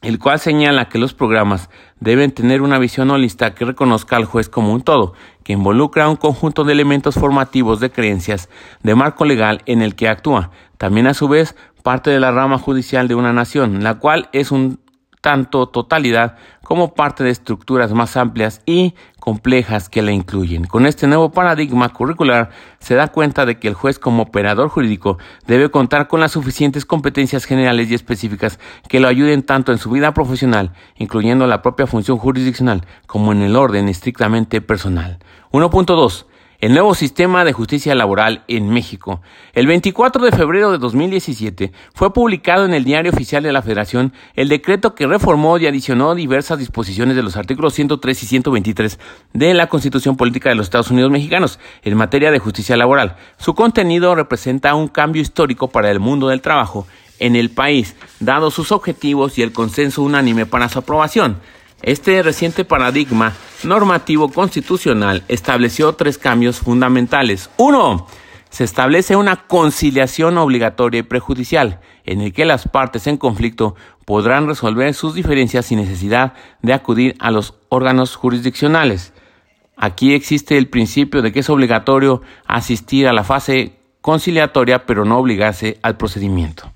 el 0.03 0.19
cual 0.19 0.39
señala 0.39 0.89
que 0.89 0.99
los 0.99 1.15
programas 1.15 1.71
deben 2.01 2.31
tener 2.31 2.61
una 2.63 2.79
visión 2.79 3.11
holista 3.11 3.55
que 3.55 3.65
reconozca 3.65 4.17
al 4.17 4.27
juez 4.27 4.49
como 4.49 4.73
un 4.73 4.83
todo, 4.83 5.15
que 5.47 5.53
involucra 5.53 6.09
un 6.09 6.17
conjunto 6.17 6.65
de 6.65 6.73
elementos 6.73 7.15
formativos 7.15 7.79
de 7.79 7.93
creencias 7.93 8.49
de 8.83 8.97
marco 8.97 9.25
legal 9.25 9.63
en 9.67 9.81
el 9.81 9.95
que 9.95 10.09
actúa, 10.09 10.51
también 10.77 11.07
a 11.07 11.15
su 11.15 11.29
vez 11.29 11.55
parte 11.85 12.11
de 12.11 12.19
la 12.19 12.33
rama 12.33 12.59
judicial 12.59 13.07
de 13.07 13.15
una 13.15 13.33
nación, 13.33 13.85
la 13.85 13.95
cual 13.95 14.29
es 14.33 14.51
un 14.51 14.81
tanto 15.21 15.67
totalidad 15.67 16.37
como 16.63 16.95
parte 16.95 17.25
de 17.25 17.31
estructuras 17.31 17.93
más 17.93 18.17
amplias 18.17 18.61
y 18.67 18.95
complejas 19.21 19.89
que 19.89 20.03
la 20.03 20.13
incluyen. 20.13 20.65
Con 20.65 20.87
este 20.87 21.07
nuevo 21.07 21.31
paradigma 21.31 21.89
curricular 21.89 22.51
se 22.79 22.95
da 22.95 23.09
cuenta 23.09 23.47
de 23.47 23.59
que 23.59 23.69
el 23.69 23.75
juez 23.75 23.99
como 23.99 24.25
operador 24.25 24.69
jurídico 24.69 25.19
debe 25.47 25.71
contar 25.71 26.09
con 26.09 26.21
las 26.21 26.33
suficientes 26.33 26.85
competencias 26.85 27.45
generales 27.45 27.91
y 27.91 27.95
específicas 27.95 28.59
que 28.89 29.01
lo 29.01 29.09
ayuden 29.09 29.43
tanto 29.43 29.73
en 29.73 29.79
su 29.79 29.91
vida 29.91 30.13
profesional, 30.15 30.73
incluyendo 30.97 31.47
la 31.47 31.63
propia 31.63 31.87
función 31.87 32.19
jurisdiccional, 32.19 32.85
como 33.07 33.33
en 33.33 33.43
el 33.43 33.57
orden 33.57 33.89
estrictamente 33.89 34.61
personal. 34.61 35.19
1.2 35.53 36.27
el 36.61 36.73
nuevo 36.73 36.95
sistema 36.95 37.45
de 37.45 37.53
justicia 37.53 37.95
laboral 37.95 38.45
en 38.49 38.69
México. 38.71 39.21
El 39.53 39.67
24 39.67 40.25
de 40.25 40.33
febrero 40.33 40.73
de 40.73 40.79
2017 40.79 41.73
fue 41.95 42.13
publicado 42.13 42.65
en 42.65 42.75
el 42.75 42.85
Diario 42.85 43.13
Oficial 43.13 43.43
de 43.43 43.53
la 43.53 43.63
Federación 43.63 44.13
el 44.35 44.49
decreto 44.49 44.95
que 44.95 45.07
reformó 45.07 45.59
y 45.59 45.67
adicionó 45.67 46.15
diversas 46.15 46.59
disposiciones 46.59 47.17
de 47.17 47.23
los 47.23 47.37
artículos 47.37 47.75
103 47.75 48.23
y 48.23 48.27
123 48.27 48.99
de 49.33 49.55
la 49.55 49.69
Constitución 49.69 50.17
Política 50.17 50.49
de 50.49 50.55
los 50.55 50.67
Estados 50.67 50.91
Unidos 50.91 51.11
Mexicanos 51.11 51.59
en 51.83 51.97
materia 51.97 52.31
de 52.31 52.39
justicia 52.39 52.77
laboral. 52.77 53.17
Su 53.39 53.55
contenido 53.55 54.15
representa 54.15 54.75
un 54.75 54.89
cambio 54.89 55.23
histórico 55.23 55.69
para 55.69 55.91
el 55.91 56.01
mundo 56.01 56.29
del 56.29 56.41
trabajo 56.41 56.87
en 57.19 57.37
el 57.37 57.51
país, 57.51 57.97
dado 58.21 58.51
sus 58.51 58.73
objetivos 58.73 59.39
y 59.39 59.43
el 59.43 59.53
consenso 59.53 60.03
unánime 60.03 60.47
para 60.47 60.69
su 60.69 60.79
aprobación. 60.79 61.39
Este 61.83 62.23
reciente 62.23 62.65
paradigma 62.65 63.35
normativo 63.63 64.31
constitucional 64.31 65.25
estableció 65.29 65.93
tres 65.93 66.19
cambios 66.19 66.59
fundamentales. 66.59 67.51
Uno, 67.59 68.07
se 68.49 68.65
establece 68.65 69.17
una 69.17 69.47
conciliación 69.47 70.39
obligatoria 70.39 71.01
y 71.01 71.03
prejudicial, 71.03 71.81
en 72.05 72.23
el 72.23 72.33
que 72.33 72.47
las 72.47 72.67
partes 72.69 73.07
en 73.07 73.19
conflicto 73.19 73.75
podrán 74.07 74.47
resolver 74.47 74.95
sus 74.95 75.15
diferencias 75.15 75.67
sin 75.67 75.79
necesidad 75.79 76.33
de 76.63 76.73
acudir 76.73 77.17
a 77.19 77.31
los 77.31 77.55
órganos 77.69 78.17
jurisdiccionales. 78.17 79.13
Aquí 79.77 80.15
existe 80.15 80.57
el 80.57 80.69
principio 80.69 81.21
de 81.21 81.33
que 81.33 81.41
es 81.41 81.51
obligatorio 81.51 82.23
asistir 82.47 83.07
a 83.09 83.13
la 83.13 83.25
fase 83.25 83.79
conciliatoria, 84.01 84.87
pero 84.87 85.05
no 85.05 85.19
obligarse 85.19 85.79
al 85.83 85.99
procedimiento. 85.99 86.73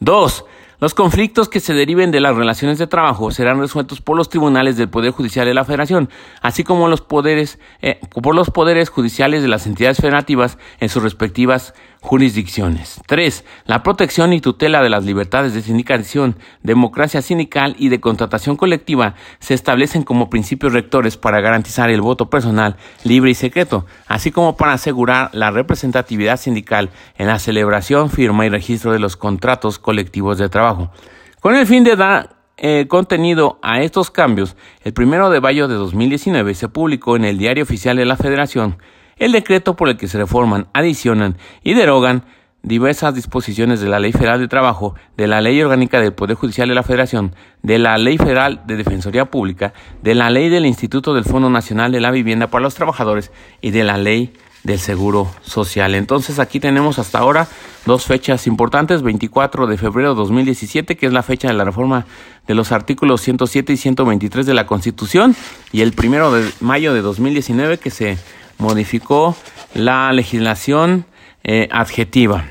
Dos, 0.00 0.44
los 0.80 0.94
conflictos 0.94 1.48
que 1.48 1.60
se 1.60 1.74
deriven 1.74 2.10
de 2.10 2.20
las 2.20 2.36
relaciones 2.36 2.78
de 2.78 2.86
trabajo 2.86 3.30
serán 3.30 3.60
resueltos 3.60 4.00
por 4.00 4.16
los 4.16 4.28
tribunales 4.28 4.76
del 4.76 4.88
Poder 4.88 5.12
Judicial 5.12 5.46
de 5.46 5.54
la 5.54 5.64
Federación, 5.64 6.10
así 6.42 6.64
como 6.64 6.88
los 6.88 7.00
poderes, 7.00 7.58
eh, 7.80 8.00
por 8.22 8.34
los 8.34 8.50
poderes 8.50 8.88
judiciales 8.88 9.42
de 9.42 9.48
las 9.48 9.66
entidades 9.66 9.98
federativas 9.98 10.58
en 10.80 10.88
sus 10.88 11.02
respectivas 11.02 11.74
jurisdicciones. 12.04 13.00
3. 13.06 13.46
La 13.64 13.82
protección 13.82 14.34
y 14.34 14.42
tutela 14.42 14.82
de 14.82 14.90
las 14.90 15.06
libertades 15.06 15.54
de 15.54 15.62
sindicación, 15.62 16.36
democracia 16.62 17.22
sindical 17.22 17.74
y 17.78 17.88
de 17.88 17.98
contratación 17.98 18.56
colectiva 18.56 19.14
se 19.38 19.54
establecen 19.54 20.02
como 20.02 20.28
principios 20.28 20.74
rectores 20.74 21.16
para 21.16 21.40
garantizar 21.40 21.88
el 21.88 22.02
voto 22.02 22.28
personal 22.28 22.76
libre 23.04 23.30
y 23.30 23.34
secreto, 23.34 23.86
así 24.06 24.30
como 24.30 24.54
para 24.58 24.74
asegurar 24.74 25.30
la 25.32 25.50
representatividad 25.50 26.36
sindical 26.36 26.90
en 27.16 27.28
la 27.28 27.38
celebración, 27.38 28.10
firma 28.10 28.44
y 28.44 28.50
registro 28.50 28.92
de 28.92 28.98
los 28.98 29.16
contratos 29.16 29.78
colectivos 29.78 30.36
de 30.36 30.50
trabajo. 30.50 30.90
Con 31.40 31.56
el 31.56 31.66
fin 31.66 31.84
de 31.84 31.96
dar 31.96 32.36
eh, 32.58 32.86
contenido 32.86 33.58
a 33.62 33.80
estos 33.80 34.10
cambios, 34.10 34.56
el 34.82 34.92
primero 34.92 35.30
de 35.30 35.40
mayo 35.40 35.68
de 35.68 35.74
2019 35.76 36.54
se 36.54 36.68
publicó 36.68 37.16
en 37.16 37.24
el 37.24 37.38
Diario 37.38 37.64
Oficial 37.64 37.96
de 37.96 38.04
la 38.04 38.18
Federación 38.18 38.76
el 39.18 39.32
decreto 39.32 39.76
por 39.76 39.88
el 39.88 39.96
que 39.96 40.08
se 40.08 40.18
reforman, 40.18 40.66
adicionan 40.72 41.36
y 41.62 41.74
derogan 41.74 42.24
diversas 42.64 43.14
disposiciones 43.14 43.80
de 43.80 43.88
la 43.88 44.00
Ley 44.00 44.12
Federal 44.12 44.40
de 44.40 44.48
Trabajo, 44.48 44.94
de 45.16 45.26
la 45.26 45.40
Ley 45.40 45.60
Orgánica 45.62 46.00
del 46.00 46.14
Poder 46.14 46.36
Judicial 46.36 46.68
de 46.68 46.74
la 46.74 46.82
Federación, 46.82 47.34
de 47.62 47.78
la 47.78 47.98
Ley 47.98 48.16
Federal 48.16 48.62
de 48.66 48.76
Defensoría 48.76 49.26
Pública, 49.26 49.74
de 50.02 50.14
la 50.14 50.30
Ley 50.30 50.48
del 50.48 50.66
Instituto 50.66 51.14
del 51.14 51.24
Fondo 51.24 51.50
Nacional 51.50 51.92
de 51.92 52.00
la 52.00 52.10
Vivienda 52.10 52.46
para 52.46 52.62
los 52.62 52.74
Trabajadores 52.74 53.30
y 53.60 53.70
de 53.70 53.84
la 53.84 53.98
Ley 53.98 54.32
del 54.64 54.78
Seguro 54.78 55.30
Social. 55.42 55.94
Entonces 55.94 56.38
aquí 56.38 56.58
tenemos 56.58 56.98
hasta 56.98 57.18
ahora 57.18 57.46
dos 57.84 58.06
fechas 58.06 58.46
importantes, 58.46 59.02
24 59.02 59.66
de 59.66 59.76
febrero 59.76 60.10
de 60.10 60.14
2017, 60.16 60.96
que 60.96 61.06
es 61.06 61.12
la 61.12 61.22
fecha 61.22 61.48
de 61.48 61.54
la 61.54 61.64
reforma 61.64 62.06
de 62.46 62.54
los 62.54 62.72
artículos 62.72 63.20
107 63.20 63.74
y 63.74 63.76
123 63.76 64.46
de 64.46 64.54
la 64.54 64.66
Constitución, 64.66 65.36
y 65.70 65.82
el 65.82 65.92
primero 65.92 66.32
de 66.32 66.50
mayo 66.60 66.94
de 66.94 67.02
2019, 67.02 67.76
que 67.76 67.90
se 67.90 68.16
modificó 68.58 69.36
la 69.74 70.12
legislación 70.12 71.06
eh, 71.42 71.68
adjetiva. 71.70 72.44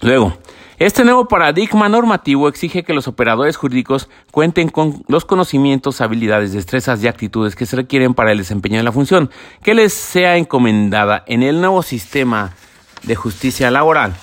Luego, 0.00 0.36
este 0.78 1.04
nuevo 1.04 1.26
paradigma 1.26 1.88
normativo 1.88 2.48
exige 2.48 2.82
que 2.82 2.92
los 2.92 3.08
operadores 3.08 3.56
jurídicos 3.56 4.10
cuenten 4.30 4.68
con 4.68 5.02
los 5.08 5.24
conocimientos, 5.24 6.02
habilidades, 6.02 6.52
destrezas 6.52 7.02
y 7.02 7.08
actitudes 7.08 7.56
que 7.56 7.64
se 7.64 7.76
requieren 7.76 8.12
para 8.12 8.32
el 8.32 8.38
desempeño 8.38 8.76
de 8.76 8.82
la 8.82 8.92
función 8.92 9.30
que 9.62 9.74
les 9.74 9.94
sea 9.94 10.36
encomendada 10.36 11.24
en 11.26 11.42
el 11.42 11.60
nuevo 11.60 11.82
sistema 11.82 12.52
de 13.04 13.14
justicia 13.14 13.70
laboral. 13.70 14.14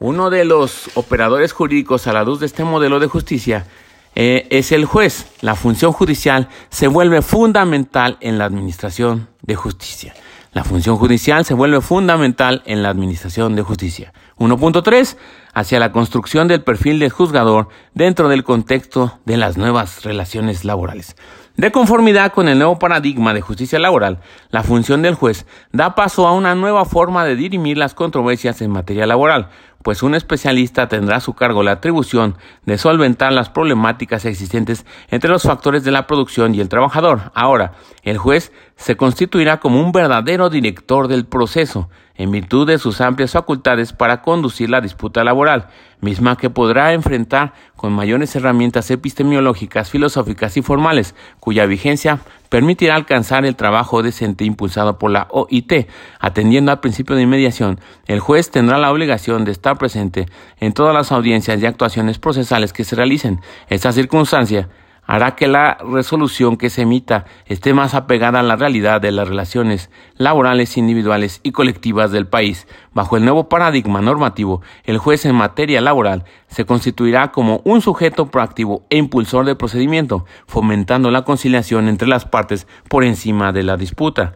Uno 0.00 0.28
de 0.28 0.44
los 0.44 0.90
operadores 0.96 1.52
jurídicos 1.52 2.06
a 2.06 2.12
la 2.12 2.24
luz 2.24 2.40
de 2.40 2.46
este 2.46 2.64
modelo 2.64 3.00
de 3.00 3.06
justicia 3.06 3.66
eh, 4.14 4.46
es 4.50 4.70
el 4.72 4.84
juez. 4.84 5.26
La 5.40 5.54
función 5.54 5.92
judicial 5.92 6.48
se 6.68 6.88
vuelve 6.88 7.22
fundamental 7.22 8.18
en 8.20 8.36
la 8.36 8.44
administración 8.44 9.28
de 9.40 9.54
justicia. 9.54 10.12
La 10.52 10.64
función 10.64 10.96
judicial 10.96 11.46
se 11.46 11.54
vuelve 11.54 11.80
fundamental 11.80 12.62
en 12.66 12.82
la 12.82 12.90
administración 12.90 13.56
de 13.56 13.62
justicia. 13.62 14.12
1.3. 14.36 15.16
Hacia 15.54 15.80
la 15.80 15.92
construcción 15.92 16.46
del 16.46 16.62
perfil 16.62 16.98
del 16.98 17.08
juzgador 17.10 17.68
dentro 17.94 18.28
del 18.28 18.44
contexto 18.44 19.18
de 19.24 19.38
las 19.38 19.56
nuevas 19.56 20.04
relaciones 20.04 20.66
laborales. 20.66 21.16
De 21.56 21.72
conformidad 21.72 22.32
con 22.32 22.48
el 22.48 22.58
nuevo 22.58 22.78
paradigma 22.78 23.32
de 23.32 23.40
justicia 23.40 23.78
laboral, 23.78 24.20
la 24.50 24.62
función 24.62 25.00
del 25.00 25.14
juez 25.14 25.46
da 25.72 25.94
paso 25.94 26.26
a 26.26 26.32
una 26.32 26.54
nueva 26.54 26.84
forma 26.84 27.24
de 27.24 27.36
dirimir 27.36 27.78
las 27.78 27.94
controversias 27.94 28.60
en 28.60 28.70
materia 28.70 29.06
laboral, 29.06 29.48
pues 29.82 30.02
un 30.02 30.14
especialista 30.14 30.88
tendrá 30.88 31.16
a 31.16 31.20
su 31.20 31.34
cargo 31.34 31.62
la 31.62 31.72
atribución 31.72 32.36
de 32.64 32.78
solventar 32.78 33.32
las 33.32 33.50
problemáticas 33.50 34.24
existentes 34.24 34.86
entre 35.08 35.30
los 35.30 35.42
factores 35.42 35.84
de 35.84 35.90
la 35.90 36.06
producción 36.06 36.54
y 36.54 36.60
el 36.60 36.68
trabajador. 36.68 37.32
Ahora, 37.34 37.72
el 38.02 38.18
juez 38.18 38.52
se 38.76 38.96
constituirá 38.96 39.60
como 39.60 39.80
un 39.80 39.92
verdadero 39.92 40.50
director 40.50 41.08
del 41.08 41.26
proceso, 41.26 41.88
en 42.14 42.30
virtud 42.30 42.66
de 42.66 42.78
sus 42.78 43.00
amplias 43.00 43.32
facultades 43.32 43.92
para 43.92 44.22
conducir 44.22 44.70
la 44.70 44.80
disputa 44.80 45.24
laboral, 45.24 45.68
misma 46.00 46.36
que 46.36 46.50
podrá 46.50 46.92
enfrentar 46.92 47.54
con 47.82 47.92
mayores 47.92 48.36
herramientas 48.36 48.92
epistemológicas, 48.92 49.90
filosóficas 49.90 50.56
y 50.56 50.62
formales, 50.62 51.16
cuya 51.40 51.66
vigencia 51.66 52.20
permitirá 52.48 52.94
alcanzar 52.94 53.44
el 53.44 53.56
trabajo 53.56 54.04
decente 54.04 54.44
impulsado 54.44 55.00
por 55.00 55.10
la 55.10 55.26
OIT. 55.32 55.88
Atendiendo 56.20 56.70
al 56.70 56.78
principio 56.78 57.16
de 57.16 57.22
inmediación, 57.22 57.80
el 58.06 58.20
juez 58.20 58.52
tendrá 58.52 58.78
la 58.78 58.92
obligación 58.92 59.44
de 59.44 59.50
estar 59.50 59.78
presente 59.78 60.26
en 60.60 60.72
todas 60.72 60.94
las 60.94 61.10
audiencias 61.10 61.60
y 61.60 61.66
actuaciones 61.66 62.20
procesales 62.20 62.72
que 62.72 62.84
se 62.84 62.94
realicen. 62.94 63.40
Esta 63.68 63.90
circunstancia 63.90 64.68
hará 65.04 65.34
que 65.34 65.48
la 65.48 65.78
resolución 65.84 66.56
que 66.56 66.70
se 66.70 66.82
emita 66.82 67.24
esté 67.46 67.74
más 67.74 67.94
apegada 67.94 68.40
a 68.40 68.42
la 68.42 68.56
realidad 68.56 69.00
de 69.00 69.12
las 69.12 69.28
relaciones 69.28 69.90
laborales 70.16 70.76
individuales 70.76 71.40
y 71.42 71.52
colectivas 71.52 72.12
del 72.12 72.26
país. 72.26 72.66
Bajo 72.92 73.16
el 73.16 73.24
nuevo 73.24 73.48
paradigma 73.48 74.00
normativo, 74.00 74.62
el 74.84 74.98
juez 74.98 75.24
en 75.24 75.34
materia 75.34 75.80
laboral 75.80 76.24
se 76.46 76.64
constituirá 76.64 77.32
como 77.32 77.60
un 77.64 77.80
sujeto 77.80 78.30
proactivo 78.30 78.84
e 78.90 78.96
impulsor 78.96 79.44
del 79.44 79.56
procedimiento, 79.56 80.24
fomentando 80.46 81.10
la 81.10 81.22
conciliación 81.22 81.88
entre 81.88 82.08
las 82.08 82.24
partes 82.24 82.66
por 82.88 83.04
encima 83.04 83.52
de 83.52 83.64
la 83.64 83.76
disputa. 83.76 84.34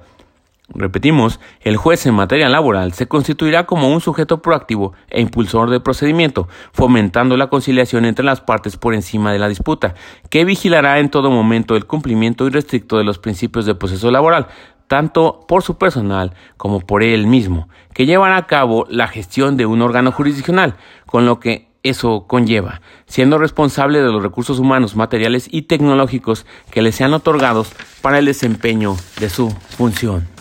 Repetimos, 0.69 1.39
el 1.61 1.77
juez 1.77 2.07
en 2.07 2.15
materia 2.15 2.49
laboral 2.49 2.93
se 2.93 3.07
constituirá 3.07 3.67
como 3.67 3.89
un 3.89 4.01
sujeto 4.01 4.43
proactivo 4.43 4.95
e 5.09 5.21
impulsor 5.21 5.71
del 5.71 5.81
procedimiento, 5.81 6.49
fomentando 6.73 7.37
la 7.37 7.47
conciliación 7.47 8.05
entre 8.05 8.25
las 8.25 8.41
partes 8.41 8.77
por 8.77 8.93
encima 8.93 9.33
de 9.33 9.39
la 9.39 9.49
disputa, 9.49 9.95
que 10.29 10.45
vigilará 10.45 10.99
en 10.99 11.09
todo 11.09 11.31
momento 11.31 11.77
el 11.77 11.87
cumplimiento 11.87 12.47
irrestricto 12.47 12.99
de 12.99 13.05
los 13.05 13.19
principios 13.19 13.65
del 13.65 13.77
proceso 13.77 14.11
laboral, 14.11 14.49
tanto 14.89 15.45
por 15.47 15.63
su 15.63 15.79
personal 15.79 16.35
como 16.57 16.81
por 16.81 17.05
él 17.05 17.29
mismo, 17.29 17.69
que 17.95 18.07
llevará 18.07 18.37
a 18.37 18.47
cabo 18.47 18.87
la 18.91 19.07
gestión 19.07 19.57
de 19.57 19.67
un 19.67 19.83
órgano 19.83 20.11
jurisdiccional, 20.11 20.75
con 21.07 21.27
lo 21.27 21.39
que 21.39 21.69
eso 21.85 22.27
conlleva, 22.27 22.81
siendo 23.07 23.39
responsable 23.39 24.03
de 24.03 24.11
los 24.11 24.21
recursos 24.21 24.59
humanos, 24.59 24.97
materiales 24.97 25.49
y 25.49 25.63
tecnológicos 25.63 26.45
que 26.73 26.83
le 26.83 26.91
sean 26.91 27.15
otorgados 27.15 27.73
para 28.03 28.19
el 28.19 28.25
desempeño 28.25 28.97
de 29.21 29.31
su 29.31 29.51
función 29.51 30.36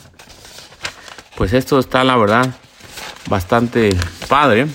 pues 1.35 1.53
esto 1.53 1.79
está 1.79 2.03
la 2.03 2.17
verdad 2.17 2.53
bastante 3.29 3.95
padre. 4.27 4.67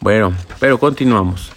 Bueno, 0.00 0.32
pero 0.60 0.78
continuamos. 0.78 1.52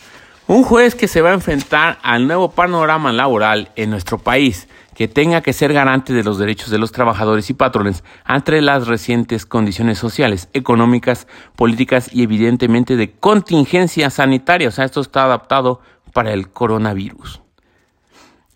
Un 0.47 0.63
juez 0.63 0.95
que 0.95 1.07
se 1.07 1.21
va 1.21 1.29
a 1.29 1.33
enfrentar 1.33 1.99
al 2.01 2.25
nuevo 2.25 2.51
panorama 2.51 3.11
laboral 3.11 3.71
en 3.75 3.91
nuestro 3.91 4.17
país, 4.17 4.67
que 4.95 5.07
tenga 5.07 5.41
que 5.41 5.53
ser 5.53 5.73
garante 5.73 6.11
de 6.11 6.23
los 6.23 6.39
derechos 6.39 6.71
de 6.71 6.79
los 6.79 6.91
trabajadores 6.91 7.49
y 7.49 7.53
patrones 7.53 8.03
ante 8.23 8.59
las 8.61 8.87
recientes 8.87 9.45
condiciones 9.45 9.99
sociales, 9.99 10.49
económicas, 10.53 11.27
políticas 11.55 12.09
y 12.11 12.23
evidentemente 12.23 12.95
de 12.95 13.11
contingencia 13.11 14.09
sanitaria. 14.09 14.69
O 14.69 14.71
sea, 14.71 14.85
esto 14.85 15.01
está 15.01 15.25
adaptado 15.25 15.81
para 16.13 16.33
el 16.33 16.49
coronavirus. 16.49 17.41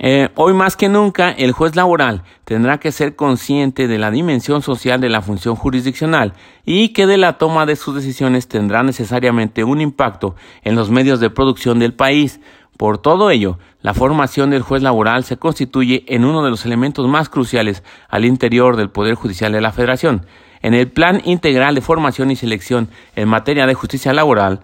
Eh, 0.06 0.28
hoy 0.36 0.54
más 0.54 0.76
que 0.76 0.89
nunca, 0.89 1.32
el 1.32 1.54
juez 1.54 1.78
laboral 1.78 2.24
tendrá 2.44 2.78
que 2.78 2.92
ser 2.92 3.16
consciente 3.16 3.88
de 3.88 3.98
la 3.98 4.12
dimensión 4.12 4.62
social 4.62 5.00
de 5.00 5.08
la 5.08 5.22
función 5.22 5.56
jurisdiccional 5.56 6.34
y 6.66 6.89
que 6.89 7.08
de 7.08 7.16
la 7.16 7.38
toma 7.38 7.66
de 7.66 7.78
sus 7.78 7.96
decisiones 7.96 8.50
tendrá 8.50 8.84
necesariamente 8.84 9.63
un 9.63 9.80
impacto 9.80 10.36
en 10.66 10.76
los 10.76 10.89
medios 10.89 11.22
de 11.22 11.30
producción 11.30 11.80
del 11.80 11.94
país. 11.94 12.42
Por 12.76 12.98
todo 12.98 13.32
ello, 13.32 13.60
la 13.82 13.94
formación 13.94 14.50
del 14.50 14.62
juez 14.62 14.84
laboral 14.84 15.24
se 15.24 15.38
constituye 15.38 16.04
en 16.10 16.26
uno 16.26 16.44
de 16.44 16.50
los 16.50 16.66
elementos 16.66 17.08
más 17.08 17.30
cruciales 17.30 17.82
al 18.10 18.26
interior 18.26 18.76
del 18.76 18.89
Poder 18.89 19.16
Judicial 19.16 19.54
de 19.54 19.62
la 19.62 19.72
Federación. 19.72 20.26
En 20.62 20.74
el 20.74 20.92
Plan 20.92 21.22
Integral 21.24 21.76
de 21.76 21.82
Formación 21.82 22.30
y 22.30 22.36
Selección 22.36 22.89
en 23.16 23.30
materia 23.30 23.68
de 23.68 23.74
justicia 23.74 24.12
laboral, 24.12 24.63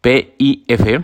PIF, 0.00 1.02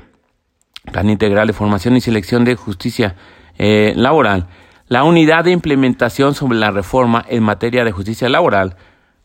Plan 0.93 1.11
Integral 1.11 1.49
de 1.49 1.53
Formación 1.53 1.97
y 1.97 2.01
Selección 2.01 2.45
de 2.45 2.55
Justicia 2.55 3.17
eh, 3.59 3.93
laboral, 3.97 4.47
la 4.89 5.05
Unidad 5.05 5.45
de 5.45 5.53
Implementación 5.53 6.35
sobre 6.35 6.59
la 6.59 6.71
Reforma 6.71 7.25
en 7.29 7.43
materia 7.43 7.85
de 7.85 7.93
justicia 7.93 8.29
laboral, 8.29 8.77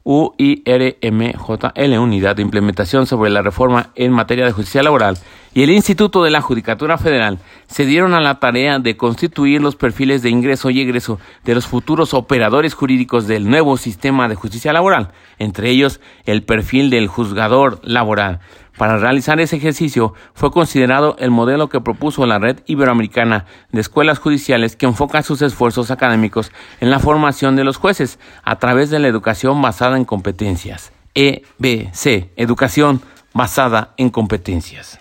UIRMJL, 0.10 1.98
Unidad 2.00 2.38
de 2.38 2.42
Implementación 2.42 3.06
sobre 3.06 3.30
la 3.30 3.42
Reforma 3.42 3.90
en 3.96 4.14
materia 4.14 4.46
de 4.46 4.54
justicia 4.54 4.82
laboral, 4.82 5.18
y 5.54 5.64
el 5.64 5.70
Instituto 5.70 6.24
de 6.24 6.32
la 6.32 6.40
Judicatura 6.40 6.98
Federal 6.98 7.40
se 7.68 7.86
dieron 7.86 8.14
a 8.14 8.22
la 8.22 8.40
tarea 8.40 8.80
de 8.80 8.96
constituir 8.96 9.62
los 9.62 9.76
perfiles 9.76 10.22
de 10.22 10.30
ingreso 10.30 10.70
y 10.70 10.80
egreso 10.80 11.20
de 11.44 11.56
los 11.56 11.68
futuros 11.68 12.14
operadores 12.14 12.74
jurídicos 12.74 13.28
del 13.28 13.50
nuevo 13.50 13.76
sistema 13.76 14.30
de 14.30 14.36
justicia 14.36 14.72
laboral, 14.72 15.10
entre 15.40 15.70
ellos 15.72 16.00
el 16.24 16.44
perfil 16.44 16.90
del 16.90 17.08
juzgador 17.08 17.82
laboral, 17.84 18.40
para 18.78 18.98
realizar 18.98 19.40
ese 19.40 19.58
ejercicio 19.58 20.14
fue 20.34 20.52
considerado 20.52 21.16
el 21.20 21.32
modelo 21.32 21.68
que 21.68 21.82
propuso 21.82 22.26
la 22.26 22.40
Red 22.40 22.60
Iberoamericana 22.68 23.46
de 23.72 23.82
Escuelas 23.82 24.20
Judiciales 24.20 24.76
que 24.76 24.86
enfoca 24.86 25.24
sus 25.24 25.42
esfuerzos 25.42 25.90
académicos 25.90 26.52
en 26.80 26.92
la 26.92 27.00
formación 27.00 27.56
de 27.56 27.64
los 27.64 27.78
jueces 27.78 28.20
a 28.44 28.58
través 28.58 28.90
de 28.90 29.00
la 29.00 29.08
educación 29.08 29.62
basada 29.62 29.98
en 29.98 30.06
competencias. 30.06 30.92
EBC, 31.16 32.30
Educación 32.36 33.02
basada 33.34 33.94
en 33.98 34.12
competencias. 34.12 35.00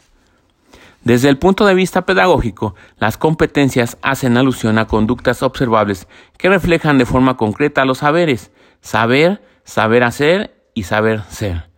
Desde 1.04 1.28
el 1.28 1.38
punto 1.38 1.66
de 1.66 1.74
vista 1.74 2.04
pedagógico, 2.04 2.74
las 2.98 3.16
competencias 3.16 3.96
hacen 4.02 4.36
alusión 4.36 4.78
a 4.78 4.86
conductas 4.86 5.42
observables 5.42 6.08
que 6.36 6.48
reflejan 6.48 6.98
de 6.98 7.06
forma 7.06 7.36
concreta 7.36 7.84
los 7.84 7.98
saberes, 7.98 8.50
saber, 8.80 9.40
saber 9.62 10.02
hacer 10.02 10.56
y 10.74 10.82
saber 10.82 11.22
ser. 11.28 11.68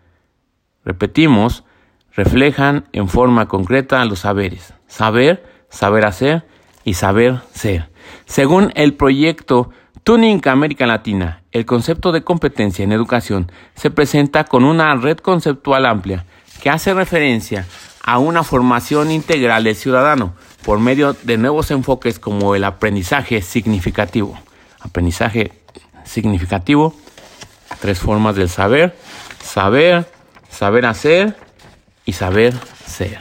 Repetimos, 0.84 1.64
reflejan 2.18 2.88
en 2.92 3.08
forma 3.08 3.46
concreta 3.46 4.04
los 4.04 4.18
saberes, 4.18 4.74
saber, 4.88 5.44
saber 5.70 6.04
hacer 6.04 6.44
y 6.82 6.94
saber 6.94 7.42
ser. 7.54 7.90
Según 8.26 8.72
el 8.74 8.94
proyecto 8.94 9.70
Tuning 10.02 10.40
América 10.48 10.84
Latina, 10.84 11.42
el 11.52 11.64
concepto 11.64 12.10
de 12.10 12.24
competencia 12.24 12.82
en 12.82 12.90
educación 12.90 13.52
se 13.76 13.92
presenta 13.92 14.42
con 14.42 14.64
una 14.64 14.92
red 14.96 15.18
conceptual 15.18 15.86
amplia 15.86 16.24
que 16.60 16.70
hace 16.70 16.92
referencia 16.92 17.64
a 18.02 18.18
una 18.18 18.42
formación 18.42 19.12
integral 19.12 19.62
del 19.62 19.76
ciudadano 19.76 20.34
por 20.64 20.80
medio 20.80 21.14
de 21.22 21.38
nuevos 21.38 21.70
enfoques 21.70 22.18
como 22.18 22.56
el 22.56 22.64
aprendizaje 22.64 23.42
significativo. 23.42 24.36
Aprendizaje 24.80 25.52
significativo 26.04 26.96
Tres 27.80 28.00
formas 28.00 28.34
del 28.34 28.48
saber. 28.48 28.96
Saber, 29.40 30.10
saber 30.50 30.84
hacer 30.86 31.36
y 32.08 32.14
saber 32.14 32.54
ser. 32.86 33.18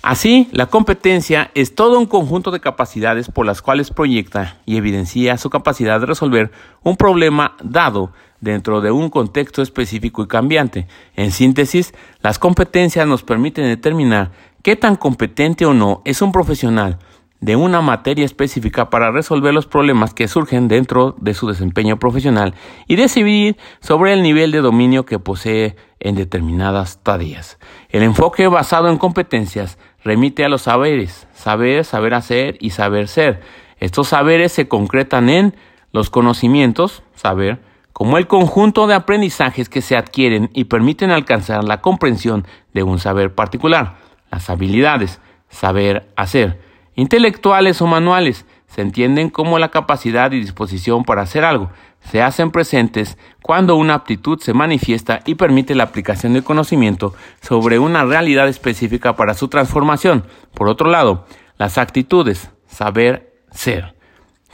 Así, 0.00 0.48
la 0.52 0.66
competencia 0.66 1.50
es 1.56 1.74
todo 1.74 1.98
un 1.98 2.06
conjunto 2.06 2.52
de 2.52 2.60
capacidades 2.60 3.28
por 3.32 3.46
las 3.46 3.62
cuales 3.62 3.90
proyecta 3.90 4.58
y 4.64 4.76
evidencia 4.76 5.36
su 5.38 5.50
capacidad 5.50 5.98
de 5.98 6.06
resolver 6.06 6.52
un 6.84 6.96
problema 6.96 7.56
dado 7.60 8.12
dentro 8.40 8.80
de 8.80 8.92
un 8.92 9.10
contexto 9.10 9.60
específico 9.60 10.22
y 10.22 10.28
cambiante. 10.28 10.86
En 11.16 11.32
síntesis, 11.32 11.94
las 12.20 12.38
competencias 12.38 13.08
nos 13.08 13.24
permiten 13.24 13.64
determinar 13.64 14.30
qué 14.62 14.76
tan 14.76 14.94
competente 14.94 15.66
o 15.66 15.74
no 15.74 16.00
es 16.04 16.22
un 16.22 16.30
profesional 16.30 17.00
de 17.40 17.56
una 17.56 17.80
materia 17.80 18.24
específica 18.24 18.90
para 18.90 19.10
resolver 19.10 19.54
los 19.54 19.66
problemas 19.66 20.12
que 20.12 20.28
surgen 20.28 20.66
dentro 20.66 21.14
de 21.20 21.34
su 21.34 21.46
desempeño 21.46 21.98
profesional 21.98 22.54
y 22.86 22.96
decidir 22.96 23.56
sobre 23.80 24.12
el 24.12 24.22
nivel 24.22 24.50
de 24.50 24.60
dominio 24.60 25.06
que 25.06 25.18
posee 25.18 25.76
en 26.00 26.16
determinadas 26.16 27.02
tareas. 27.02 27.58
El 27.90 28.02
enfoque 28.02 28.48
basado 28.48 28.88
en 28.88 28.98
competencias 28.98 29.78
remite 30.02 30.44
a 30.44 30.48
los 30.48 30.62
saberes, 30.62 31.28
saber, 31.32 31.84
saber 31.84 32.14
hacer 32.14 32.56
y 32.60 32.70
saber 32.70 33.08
ser. 33.08 33.40
Estos 33.78 34.08
saberes 34.08 34.52
se 34.52 34.66
concretan 34.66 35.28
en 35.28 35.54
los 35.92 36.10
conocimientos, 36.10 37.02
saber, 37.14 37.60
como 37.92 38.18
el 38.18 38.26
conjunto 38.26 38.86
de 38.86 38.94
aprendizajes 38.94 39.68
que 39.68 39.82
se 39.82 39.96
adquieren 39.96 40.50
y 40.54 40.64
permiten 40.64 41.10
alcanzar 41.10 41.64
la 41.64 41.80
comprensión 41.80 42.46
de 42.74 42.82
un 42.82 42.98
saber 42.98 43.34
particular, 43.34 43.96
las 44.30 44.50
habilidades, 44.50 45.20
saber 45.48 46.08
hacer, 46.14 46.60
intelectuales 46.98 47.80
o 47.80 47.86
manuales, 47.86 48.44
se 48.66 48.82
entienden 48.82 49.30
como 49.30 49.60
la 49.60 49.68
capacidad 49.68 50.32
y 50.32 50.40
disposición 50.40 51.04
para 51.04 51.22
hacer 51.22 51.44
algo, 51.44 51.70
se 52.00 52.22
hacen 52.22 52.50
presentes 52.50 53.16
cuando 53.40 53.76
una 53.76 53.94
aptitud 53.94 54.40
se 54.40 54.52
manifiesta 54.52 55.20
y 55.24 55.36
permite 55.36 55.76
la 55.76 55.84
aplicación 55.84 56.32
del 56.32 56.42
conocimiento 56.42 57.14
sobre 57.40 57.78
una 57.78 58.04
realidad 58.04 58.48
específica 58.48 59.14
para 59.14 59.34
su 59.34 59.46
transformación. 59.46 60.24
Por 60.54 60.68
otro 60.68 60.90
lado, 60.90 61.24
las 61.56 61.78
actitudes, 61.78 62.50
saber 62.66 63.32
ser, 63.52 63.94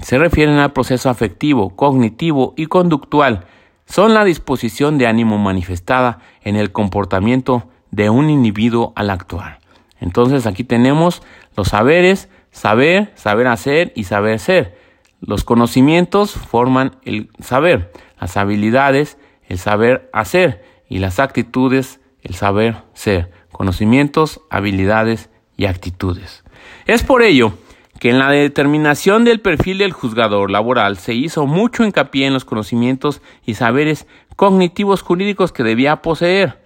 se 0.03 0.19
refieren 0.19 0.59
al 0.59 0.75
proceso 0.75 1.09
afectivo, 1.09 1.75
cognitivo 1.75 2.53
y 2.59 2.67
conductual. 2.67 3.47
Son 3.87 4.13
la 4.13 4.23
disposición 4.23 4.99
de 4.99 5.07
ánimo 5.07 5.39
manifestada 5.39 6.19
en 6.43 6.57
el 6.57 6.73
comportamiento 6.73 7.71
de 7.91 8.11
un 8.11 8.29
individuo 8.29 8.93
al 8.97 9.09
actuar. 9.09 9.61
Entonces 9.99 10.47
aquí 10.47 10.65
tenemos 10.65 11.23
los 11.57 11.69
saberes, 11.69 12.29
saber, 12.55 13.13
saber 13.17 13.49
hacer 13.49 13.93
y 13.95 14.05
saber 14.05 14.39
ser. 14.39 14.79
Los 15.21 15.45
conocimientos 15.45 16.33
forman 16.33 16.97
el 17.05 17.29
saber, 17.43 17.93
las 18.21 18.37
habilidades, 18.37 19.19
el 19.49 19.59
saber 19.59 20.09
hacer 20.13 20.65
y 20.89 20.99
las 21.01 21.19
actitudes, 21.19 22.01
el 22.23 22.35
saber 22.35 22.77
ser. 22.95 23.31
Conocimientos, 23.51 24.41
habilidades 24.51 25.31
y 25.57 25.67
actitudes. 25.67 26.45
Es 26.87 27.03
por 27.03 27.23
ello 27.23 27.55
que 27.99 28.11
en 28.11 28.19
la 28.19 28.31
determinación 28.31 29.25
del 29.25 29.41
perfil 29.41 29.79
del 29.79 29.93
juzgador 29.93 30.51
laboral 30.51 30.97
se 30.97 31.15
hizo 31.15 31.47
mucho 31.47 31.85
hincapié 31.85 32.27
en 32.27 32.35
los 32.35 32.45
conocimientos 32.45 33.21
y 33.45 33.55
saberes 33.55 34.07
cognitivos 34.37 35.03
jurídicos 35.03 35.53
que 35.53 35.63
debía 35.63 36.03
poseer, 36.03 36.59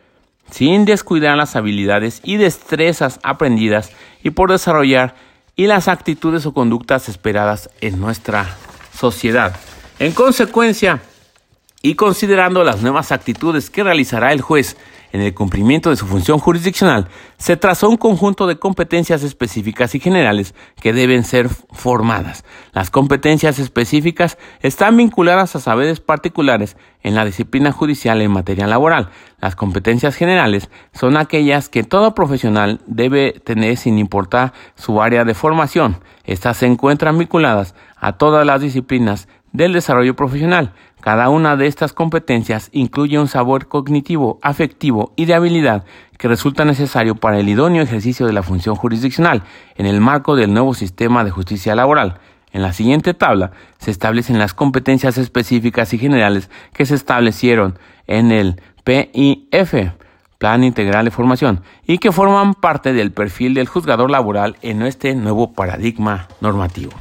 sin 0.51 0.85
descuidar 0.85 1.37
las 1.37 1.57
habilidades 1.57 2.21
y 2.25 2.37
destrezas 2.37 3.21
aprendidas 3.23 3.93
y 4.23 4.31
por 4.31 4.51
desarrollar 4.51 5.15
y 5.59 5.67
las 5.67 5.89
actitudes 5.89 6.47
o 6.47 6.55
conductas 6.55 7.09
esperadas 7.09 7.69
en 7.81 8.01
nuestra 8.01 8.47
sociedad. 8.97 9.57
En 9.99 10.13
consecuencia, 10.13 11.03
y 11.83 11.97
considerando 11.97 12.63
las 12.63 12.81
nuevas 12.81 13.11
actitudes 13.11 13.69
que 13.69 13.83
realizará 13.83 14.33
el 14.33 14.41
juez 14.41 14.77
en 15.13 15.21
el 15.21 15.35
cumplimiento 15.35 15.91
de 15.91 15.97
su 15.97 16.07
función 16.07 16.39
jurisdiccional, 16.39 17.09
se 17.39 17.57
trazó 17.57 17.89
un 17.89 17.97
conjunto 17.97 18.47
de 18.47 18.59
competencias 18.59 19.23
específicas 19.23 19.95
y 19.95 20.01
generales 20.01 20.55
que 20.81 20.93
deben 20.93 21.25
ser 21.25 21.49
formadas. 21.49 22.45
Las 22.73 22.91
competencias 22.91 23.59
específicas 23.59 24.39
están 24.61 24.97
vinculadas 24.97 25.57
a 25.57 25.61
saberes 25.61 26.01
particulares 26.01 26.77
en 27.03 27.15
la 27.15 27.25
disciplina 27.25 27.73
judicial 27.73 28.21
en 28.21 28.31
materia 28.31 28.67
laboral. 28.67 29.11
Las 29.41 29.57
competencias 29.57 30.17
generales 30.17 30.69
son 30.93 31.17
aquellas 31.17 31.69
que 31.69 31.85
todo 31.85 32.15
profesional 32.15 32.81
debe 32.87 33.33
tener 33.33 33.77
sin 33.77 33.99
importar 33.99 34.53
su 34.75 35.01
área 35.01 35.25
de 35.25 35.35
formación. 35.35 36.01
Estas 36.25 36.59
se 36.59 36.67
encuentran 36.67 37.19
vinculadas 37.19 37.75
a 37.97 38.13
todas 38.13 38.45
las 38.45 38.61
disciplinas 38.61 39.29
del 39.53 39.73
desarrollo 39.73 40.15
profesional. 40.15 40.73
Cada 41.01 41.29
una 41.29 41.57
de 41.57 41.67
estas 41.67 41.93
competencias 41.93 42.71
incluye 42.73 43.19
un 43.19 43.29
sabor 43.29 43.69
cognitivo, 43.69 44.39
afectivo 44.43 45.13
y 45.17 45.27
de 45.27 45.35
habilidad 45.35 45.85
que 46.19 46.29
resulta 46.29 46.65
necesario 46.65 47.15
para 47.15 47.39
el 47.39 47.49
idóneo 47.49 47.83
ejercicio 47.83 48.27
de 48.27 48.33
la 48.33 48.43
función 48.43 48.75
jurisdiccional 48.75 49.43
en 49.77 49.87
el 49.87 50.01
marco 50.01 50.35
del 50.35 50.53
nuevo 50.53 50.75
sistema 50.75 51.23
de 51.23 51.31
justicia 51.31 51.77
laboral. 51.77 52.19
En 52.53 52.63
la 52.63 52.73
siguiente 52.73 53.15
tabla 53.15 53.53
se 53.79 53.91
establecen 53.91 54.39
las 54.39 54.55
competencias 54.55 55.19
específicas 55.19 55.93
y 55.95 55.99
generales 55.99 56.51
que 56.73 56.87
se 56.87 56.97
establecieron 56.97 57.79
en 58.07 58.33
el 58.33 58.61
PIF, 58.85 59.93
Plan 60.39 60.65
Integral 60.65 61.05
de 61.05 61.11
Formación, 61.11 61.63
y 61.87 61.99
que 61.99 62.11
forman 62.11 62.55
parte 62.55 62.93
del 62.93 63.13
perfil 63.13 63.55
del 63.55 63.69
juzgador 63.69 64.11
laboral 64.11 64.57
en 64.63 64.83
este 64.83 65.15
nuevo 65.15 65.53
paradigma 65.53 66.27
normativo. 66.41 66.93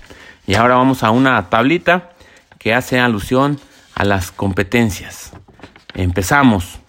Y 0.46 0.56
ahora 0.56 0.76
vamos 0.76 1.04
a 1.04 1.12
una 1.12 1.50
tablita 1.50 2.12
que 2.60 2.74
hace 2.74 3.00
alusión 3.00 3.60
a 3.98 4.06
las 4.06 4.32
competencias. 4.32 5.34
Empezamos. 5.96 6.80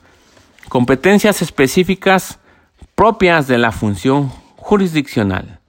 Competencias 0.68 1.40
específicas 1.40 2.38
propias 2.94 3.46
de 3.48 3.56
la 3.56 3.72
función 3.72 4.28
jurisdiccional. 4.56 5.60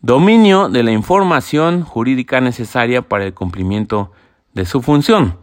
Dominio 0.00 0.70
de 0.70 0.82
la 0.82 0.92
información 0.92 1.82
jurídica 1.82 2.40
necesaria 2.40 3.02
para 3.02 3.26
el 3.26 3.34
cumplimiento 3.34 4.12
de 4.54 4.64
su 4.64 4.80
función. 4.80 5.36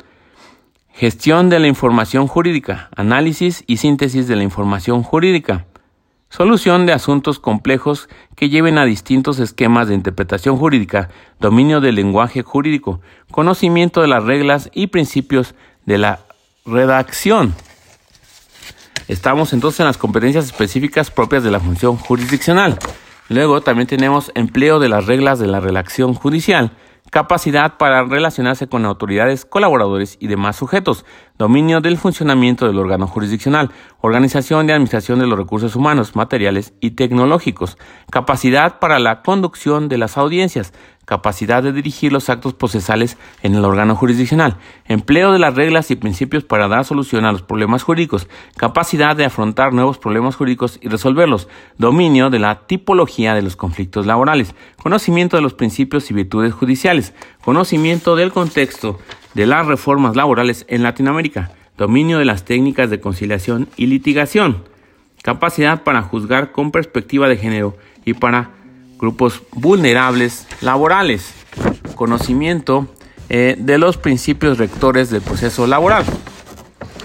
Gestión 0.92 1.52
de 1.52 1.60
la 1.60 1.68
información 1.68 2.26
jurídica. 2.26 2.90
Análisis 2.96 3.64
y 3.68 3.78
síntesis 3.78 4.28
de 4.28 4.38
la 4.38 4.44
información 4.44 5.04
jurídica. 5.04 5.68
Solución 6.30 6.86
de 6.86 6.94
asuntos 6.94 7.40
complejos 7.40 8.10
que 8.36 8.50
lleven 8.50 8.78
a 8.78 8.86
distintos 8.86 9.40
esquemas 9.40 9.88
de 9.88 9.96
interpretación 9.96 10.58
jurídica, 10.58 11.10
dominio 11.40 11.80
del 11.80 11.96
lenguaje 11.96 12.44
jurídico, 12.44 13.00
conocimiento 13.32 14.02
de 14.02 14.08
las 14.08 14.24
reglas 14.24 14.70
y 14.74 14.88
principios 14.88 15.56
de 15.86 15.98
la 15.98 16.20
redacción. 16.66 17.56
Estamos 19.08 19.54
entonces 19.54 19.80
en 19.80 19.86
las 19.86 19.98
competencias 19.98 20.46
específicas 20.46 21.12
propias 21.12 21.44
de 21.44 21.52
la 21.52 21.62
función 21.62 21.96
jurisdiccional. 21.96 22.78
Luego 23.30 23.62
también 23.62 23.88
tenemos 23.88 24.32
empleo 24.36 24.80
de 24.80 24.90
las 24.90 25.06
reglas 25.06 25.40
de 25.40 25.48
la 25.48 25.62
redacción 25.62 26.14
judicial, 26.14 26.72
capacidad 27.12 27.78
para 27.78 28.04
relacionarse 28.04 28.68
con 28.68 28.86
autoridades, 28.86 29.46
colaboradores 29.46 30.18
y 30.20 30.28
demás 30.28 30.56
sujetos, 30.56 31.06
dominio 31.38 31.82
del 31.82 31.98
funcionamiento 31.98 32.68
del 32.68 32.80
órgano 32.80 33.08
jurisdiccional, 33.08 33.72
organización 34.02 34.68
y 34.68 34.72
administración 34.72 35.20
de 35.20 35.28
los 35.28 35.38
recursos 35.38 35.76
humanos, 35.76 36.16
materiales 36.16 36.74
y 36.80 36.92
tecnológicos, 36.92 37.78
capacidad 38.12 38.80
para 38.80 39.00
la 39.00 39.22
conducción 39.22 39.90
de 39.90 39.98
las 39.98 40.18
audiencias, 40.18 40.74
capacidad 41.08 41.64
de 41.64 41.72
dirigir 41.72 42.12
los 42.12 42.30
actos 42.30 42.54
procesales 42.54 43.18
en 43.42 43.56
el 43.56 43.64
órgano 43.64 43.96
jurisdiccional, 43.96 44.58
empleo 44.90 45.32
de 45.32 45.40
las 45.40 45.56
reglas 45.56 45.90
y 45.90 45.96
principios 45.96 46.44
para 46.44 46.68
dar 46.68 46.84
solución 46.84 47.24
a 47.24 47.32
los 47.32 47.42
problemas 47.42 47.82
jurídicos, 47.84 48.28
capacidad 48.58 49.16
de 49.16 49.24
afrontar 49.24 49.72
nuevos 49.72 50.00
problemas 50.00 50.36
jurídicos 50.36 50.80
y 50.82 50.90
resolverlos, 50.90 51.48
dominio 51.78 52.30
de 52.30 52.40
la 52.40 52.68
tipología 52.68 53.34
de 53.34 53.42
los 53.42 53.56
conflictos 53.56 54.06
laborales, 54.06 54.54
conocimiento 54.76 55.38
de 55.38 55.44
los 55.44 55.54
principios 55.54 56.12
y 56.12 56.14
virtudes 56.14 56.54
judiciales, 56.54 57.14
conocimiento 57.42 58.18
del 58.18 58.34
contexto 58.34 59.00
de 59.34 59.48
las 59.48 59.66
reformas 59.66 60.18
laborales 60.18 60.66
en 60.68 60.84
Latinoamérica, 60.84 61.52
dominio 61.78 62.20
de 62.20 62.26
las 62.26 62.44
técnicas 62.44 62.90
de 62.90 63.00
conciliación 63.00 63.70
y 63.78 63.86
litigación, 63.86 64.66
capacidad 65.22 65.84
para 65.84 66.02
juzgar 66.02 66.52
con 66.52 66.72
perspectiva 66.74 67.30
de 67.30 67.38
género 67.38 67.78
y 68.04 68.14
para 68.14 68.57
grupos 68.98 69.42
vulnerables 69.52 70.48
laborales, 70.62 71.34
conocimiento 71.96 72.88
eh, 73.30 73.56
de 73.58 73.78
los 73.78 73.98
principios 73.98 74.58
rectores 74.58 75.10
del 75.10 75.22
proceso 75.22 75.68
laboral. 75.68 76.06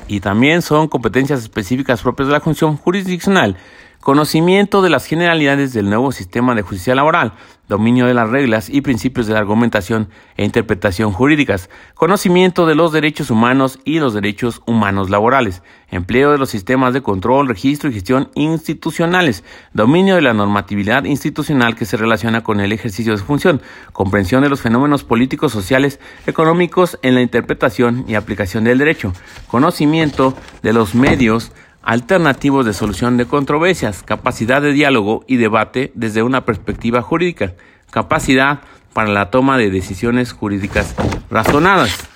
Y 0.09 0.21
también 0.21 0.63
son 0.63 0.89
competencias 0.89 1.41
específicas 1.41 2.03
propias 2.03 2.29
de 2.29 2.33
la 2.33 2.41
función 2.41 2.77
jurisdiccional, 2.77 3.57
conocimiento 4.03 4.83
de 4.83 4.91
las 4.91 5.07
generalidades 5.07 5.73
del 5.73 5.88
nuevo 5.88 6.11
sistema 6.11 6.57
de 6.57 6.62
justicia 6.62 6.97
laboral, 6.97 7.35
dominio 7.69 8.05
de 8.07 8.15
las 8.15 8.29
reglas 8.29 8.69
y 8.69 8.81
principios 8.81 9.29
de 9.29 9.35
la 9.35 9.38
argumentación 9.38 10.09
e 10.37 10.45
interpretación 10.45 11.12
jurídicas, 11.12 11.71
conocimiento 11.95 12.67
de 12.67 12.75
los 12.75 12.91
derechos 12.91 13.31
humanos 13.31 13.79
y 13.85 14.01
los 14.01 14.12
derechos 14.12 14.61
humanos 14.67 15.09
laborales, 15.09 15.62
empleo 15.88 16.33
de 16.33 16.38
los 16.38 16.51
sistemas 16.51 16.95
de 16.95 17.03
control, 17.03 17.47
registro 17.47 17.91
y 17.91 17.93
gestión 17.95 18.29
institucionales, 18.35 19.45
dominio 19.73 20.17
de 20.17 20.23
la 20.23 20.35
normatividad 20.35 21.05
institucional 21.05 21.77
que 21.77 21.87
se 21.87 21.97
relaciona 21.97 22.43
con 22.43 22.59
el 22.59 22.73
ejercicio 22.73 23.12
de 23.12 23.19
su 23.19 23.25
función, 23.25 23.62
comprensión 23.93 24.43
de 24.43 24.49
los 24.49 24.61
fenómenos 24.61 25.05
políticos, 25.05 25.53
sociales, 25.53 26.01
económicos 26.27 26.99
en 27.03 27.15
la 27.15 27.23
interpretación 27.23 28.05
y 28.09 28.17
aplicación 28.17 28.65
del 28.65 28.79
derecho, 28.79 29.12
conocimiento 29.47 30.37
de 30.65 30.73
los 30.73 30.97
medios 30.97 31.53
alternativos 31.83 32.64
de 32.64 32.73
solución 32.73 33.16
de 33.16 33.27
controversias, 33.27 34.03
capacidad 34.03 34.62
de 34.62 34.73
diálogo 34.73 35.25
y 35.27 35.37
debate 35.37 35.92
desde 35.95 36.23
una 36.23 36.45
perspectiva 36.45 37.03
jurídica, 37.03 37.55
capacidad 37.90 38.61
para 38.92 39.11
la 39.11 39.31
toma 39.31 39.59
de 39.59 39.71
decisiones 39.71 40.33
jurídicas 40.33 40.95
razonadas. 41.31 42.09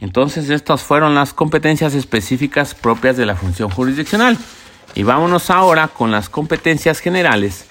Entonces, 0.00 0.48
estas 0.50 0.82
fueron 0.82 1.14
las 1.14 1.34
competencias 1.34 1.94
específicas 1.94 2.74
propias 2.74 3.16
de 3.16 3.26
la 3.26 3.36
función 3.36 3.70
jurisdiccional. 3.70 4.38
Y 4.94 5.02
vámonos 5.02 5.50
ahora 5.50 5.88
con 5.88 6.10
las 6.10 6.28
competencias 6.28 7.00
generales 7.00 7.66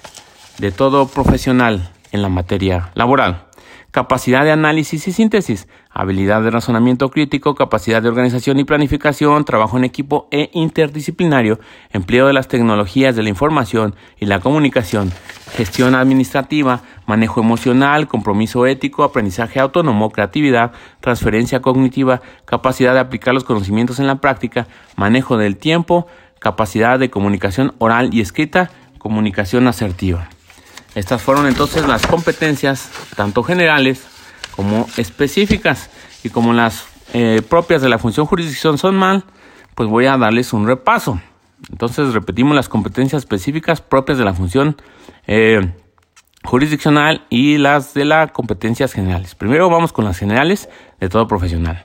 de 0.58 0.70
todo 0.70 1.08
profesional 1.08 1.90
en 2.12 2.22
la 2.22 2.28
materia 2.28 2.90
laboral 2.94 3.50
capacidad 3.90 4.44
de 4.44 4.52
análisis 4.52 5.08
y 5.08 5.12
síntesis, 5.12 5.66
habilidad 5.90 6.42
de 6.42 6.50
razonamiento 6.50 7.10
crítico, 7.10 7.54
capacidad 7.54 8.00
de 8.00 8.08
organización 8.08 8.58
y 8.60 8.64
planificación, 8.64 9.44
trabajo 9.44 9.76
en 9.76 9.84
equipo 9.84 10.28
e 10.30 10.48
interdisciplinario, 10.52 11.58
empleo 11.90 12.28
de 12.28 12.32
las 12.32 12.48
tecnologías 12.48 13.16
de 13.16 13.24
la 13.24 13.28
información 13.28 13.96
y 14.18 14.26
la 14.26 14.38
comunicación, 14.38 15.12
gestión 15.56 15.96
administrativa, 15.96 16.82
manejo 17.06 17.40
emocional, 17.40 18.06
compromiso 18.06 18.66
ético, 18.66 19.02
aprendizaje 19.02 19.58
autónomo, 19.58 20.10
creatividad, 20.10 20.72
transferencia 21.00 21.60
cognitiva, 21.60 22.22
capacidad 22.44 22.94
de 22.94 23.00
aplicar 23.00 23.34
los 23.34 23.44
conocimientos 23.44 23.98
en 23.98 24.06
la 24.06 24.20
práctica, 24.20 24.68
manejo 24.94 25.36
del 25.36 25.56
tiempo, 25.56 26.06
capacidad 26.38 26.98
de 27.00 27.10
comunicación 27.10 27.74
oral 27.78 28.14
y 28.14 28.20
escrita, 28.20 28.70
comunicación 28.98 29.66
asertiva. 29.66 30.28
Estas 30.94 31.22
fueron 31.22 31.46
entonces 31.46 31.86
las 31.86 32.06
competencias, 32.06 32.90
tanto 33.16 33.42
generales 33.42 34.06
como 34.56 34.86
específicas. 34.96 35.90
Y 36.22 36.30
como 36.30 36.52
las 36.52 36.86
eh, 37.12 37.42
propias 37.48 37.82
de 37.82 37.88
la 37.88 37.98
función 37.98 38.26
jurisdicción 38.26 38.78
son 38.78 38.96
mal, 38.96 39.24
pues 39.74 39.88
voy 39.88 40.06
a 40.06 40.16
darles 40.16 40.52
un 40.52 40.66
repaso. 40.66 41.20
Entonces 41.70 42.14
repetimos 42.14 42.54
las 42.54 42.68
competencias 42.68 43.22
específicas 43.22 43.80
propias 43.80 44.18
de 44.18 44.24
la 44.24 44.34
función 44.34 44.76
eh, 45.26 45.72
jurisdiccional 46.44 47.26
y 47.28 47.58
las 47.58 47.94
de 47.94 48.04
las 48.04 48.30
competencias 48.32 48.92
generales. 48.92 49.34
Primero 49.34 49.68
vamos 49.68 49.92
con 49.92 50.04
las 50.04 50.18
generales 50.18 50.68
de 50.98 51.08
todo 51.08 51.26
profesional. 51.28 51.84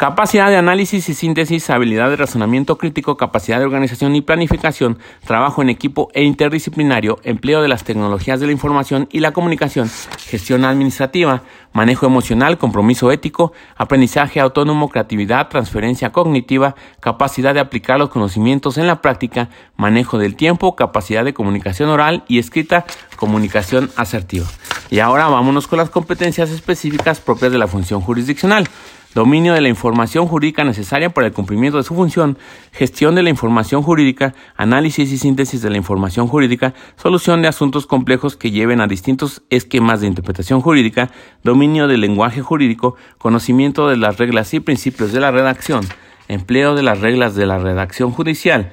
Capacidad 0.00 0.48
de 0.48 0.56
análisis 0.56 1.10
y 1.10 1.12
síntesis, 1.12 1.68
habilidad 1.68 2.08
de 2.08 2.16
razonamiento 2.16 2.78
crítico, 2.78 3.18
capacidad 3.18 3.58
de 3.58 3.66
organización 3.66 4.16
y 4.16 4.22
planificación, 4.22 4.98
trabajo 5.26 5.60
en 5.60 5.68
equipo 5.68 6.08
e 6.14 6.22
interdisciplinario, 6.22 7.18
empleo 7.22 7.60
de 7.60 7.68
las 7.68 7.84
tecnologías 7.84 8.40
de 8.40 8.46
la 8.46 8.52
información 8.52 9.10
y 9.12 9.20
la 9.20 9.32
comunicación, 9.32 9.90
gestión 10.24 10.64
administrativa, 10.64 11.42
manejo 11.74 12.06
emocional, 12.06 12.56
compromiso 12.56 13.12
ético, 13.12 13.52
aprendizaje 13.76 14.40
autónomo, 14.40 14.88
creatividad, 14.88 15.48
transferencia 15.48 16.12
cognitiva, 16.12 16.76
capacidad 17.00 17.52
de 17.52 17.60
aplicar 17.60 17.98
los 17.98 18.08
conocimientos 18.08 18.78
en 18.78 18.86
la 18.86 19.02
práctica, 19.02 19.50
manejo 19.76 20.16
del 20.16 20.34
tiempo, 20.34 20.76
capacidad 20.76 21.26
de 21.26 21.34
comunicación 21.34 21.90
oral 21.90 22.24
y 22.26 22.38
escrita, 22.38 22.86
comunicación 23.16 23.90
asertiva. 23.96 24.46
Y 24.90 25.00
ahora 25.00 25.28
vámonos 25.28 25.66
con 25.66 25.76
las 25.76 25.90
competencias 25.90 26.48
específicas 26.48 27.20
propias 27.20 27.52
de 27.52 27.58
la 27.58 27.68
función 27.68 28.00
jurisdiccional 28.00 28.66
dominio 29.14 29.54
de 29.54 29.60
la 29.60 29.68
información 29.68 30.26
jurídica 30.26 30.64
necesaria 30.64 31.10
para 31.10 31.26
el 31.26 31.32
cumplimiento 31.32 31.78
de 31.78 31.84
su 31.84 31.94
función, 31.94 32.38
gestión 32.72 33.14
de 33.14 33.22
la 33.22 33.30
información 33.30 33.82
jurídica, 33.82 34.34
análisis 34.56 35.10
y 35.10 35.18
síntesis 35.18 35.62
de 35.62 35.70
la 35.70 35.76
información 35.76 36.28
jurídica, 36.28 36.74
solución 36.96 37.42
de 37.42 37.48
asuntos 37.48 37.86
complejos 37.86 38.36
que 38.36 38.50
lleven 38.50 38.80
a 38.80 38.86
distintos 38.86 39.42
esquemas 39.50 40.00
de 40.00 40.06
interpretación 40.06 40.60
jurídica, 40.60 41.10
dominio 41.42 41.88
del 41.88 42.00
lenguaje 42.00 42.42
jurídico, 42.42 42.96
conocimiento 43.18 43.88
de 43.88 43.96
las 43.96 44.18
reglas 44.18 44.54
y 44.54 44.60
principios 44.60 45.12
de 45.12 45.20
la 45.20 45.30
redacción, 45.30 45.84
empleo 46.28 46.74
de 46.74 46.82
las 46.82 47.00
reglas 47.00 47.34
de 47.34 47.46
la 47.46 47.58
redacción 47.58 48.12
judicial, 48.12 48.70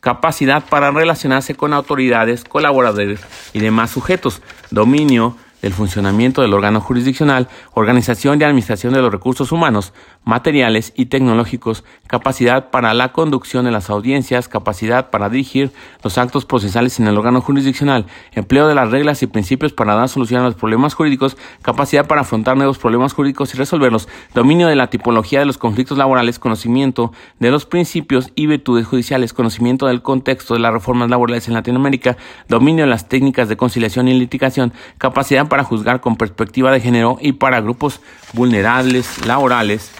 capacidad 0.00 0.64
para 0.68 0.90
relacionarse 0.90 1.54
con 1.54 1.72
autoridades, 1.72 2.44
colaboradores 2.44 3.20
y 3.52 3.60
demás 3.60 3.90
sujetos, 3.90 4.42
dominio 4.70 5.36
del 5.62 5.72
funcionamiento 5.72 6.42
del 6.42 6.54
órgano 6.54 6.80
jurisdiccional, 6.80 7.48
organización 7.74 8.40
y 8.40 8.44
administración 8.44 8.92
de 8.92 9.00
los 9.00 9.12
recursos 9.12 9.52
humanos, 9.52 9.92
materiales 10.24 10.92
y 10.96 11.06
tecnológicos, 11.06 11.84
capacidad 12.06 12.70
para 12.70 12.94
la 12.94 13.12
conducción 13.12 13.64
de 13.64 13.70
las 13.70 13.90
audiencias, 13.90 14.48
capacidad 14.48 15.10
para 15.10 15.28
dirigir 15.28 15.72
los 16.02 16.18
actos 16.18 16.44
procesales 16.44 17.00
en 17.00 17.06
el 17.06 17.16
órgano 17.16 17.40
jurisdiccional, 17.40 18.06
empleo 18.32 18.68
de 18.68 18.74
las 18.74 18.90
reglas 18.90 19.22
y 19.22 19.26
principios 19.26 19.72
para 19.72 19.94
dar 19.94 20.08
solución 20.08 20.42
a 20.42 20.44
los 20.44 20.54
problemas 20.54 20.94
jurídicos, 20.94 21.36
capacidad 21.62 22.06
para 22.06 22.22
afrontar 22.22 22.56
nuevos 22.56 22.78
problemas 22.78 23.12
jurídicos 23.12 23.54
y 23.54 23.58
resolverlos, 23.58 24.08
dominio 24.34 24.68
de 24.68 24.76
la 24.76 24.88
tipología 24.88 25.40
de 25.40 25.46
los 25.46 25.58
conflictos 25.58 25.98
laborales, 25.98 26.38
conocimiento 26.38 27.12
de 27.38 27.50
los 27.50 27.66
principios 27.66 28.30
y 28.34 28.46
virtudes 28.46 28.86
judiciales, 28.86 29.32
conocimiento 29.32 29.86
del 29.86 30.02
contexto 30.02 30.54
de 30.54 30.60
las 30.60 30.72
reformas 30.72 31.10
laborales 31.10 31.48
en 31.48 31.54
Latinoamérica, 31.54 32.16
dominio 32.48 32.84
de 32.84 32.90
las 32.90 33.08
técnicas 33.08 33.48
de 33.48 33.56
conciliación 33.56 34.08
y 34.08 34.18
litigación, 34.18 34.72
capacidad 34.98 35.48
para 35.50 35.64
juzgar 35.64 36.00
con 36.00 36.16
perspectiva 36.16 36.72
de 36.72 36.80
género 36.80 37.18
y 37.20 37.32
para 37.32 37.60
grupos 37.60 38.00
vulnerables 38.32 39.26
laborales, 39.26 39.90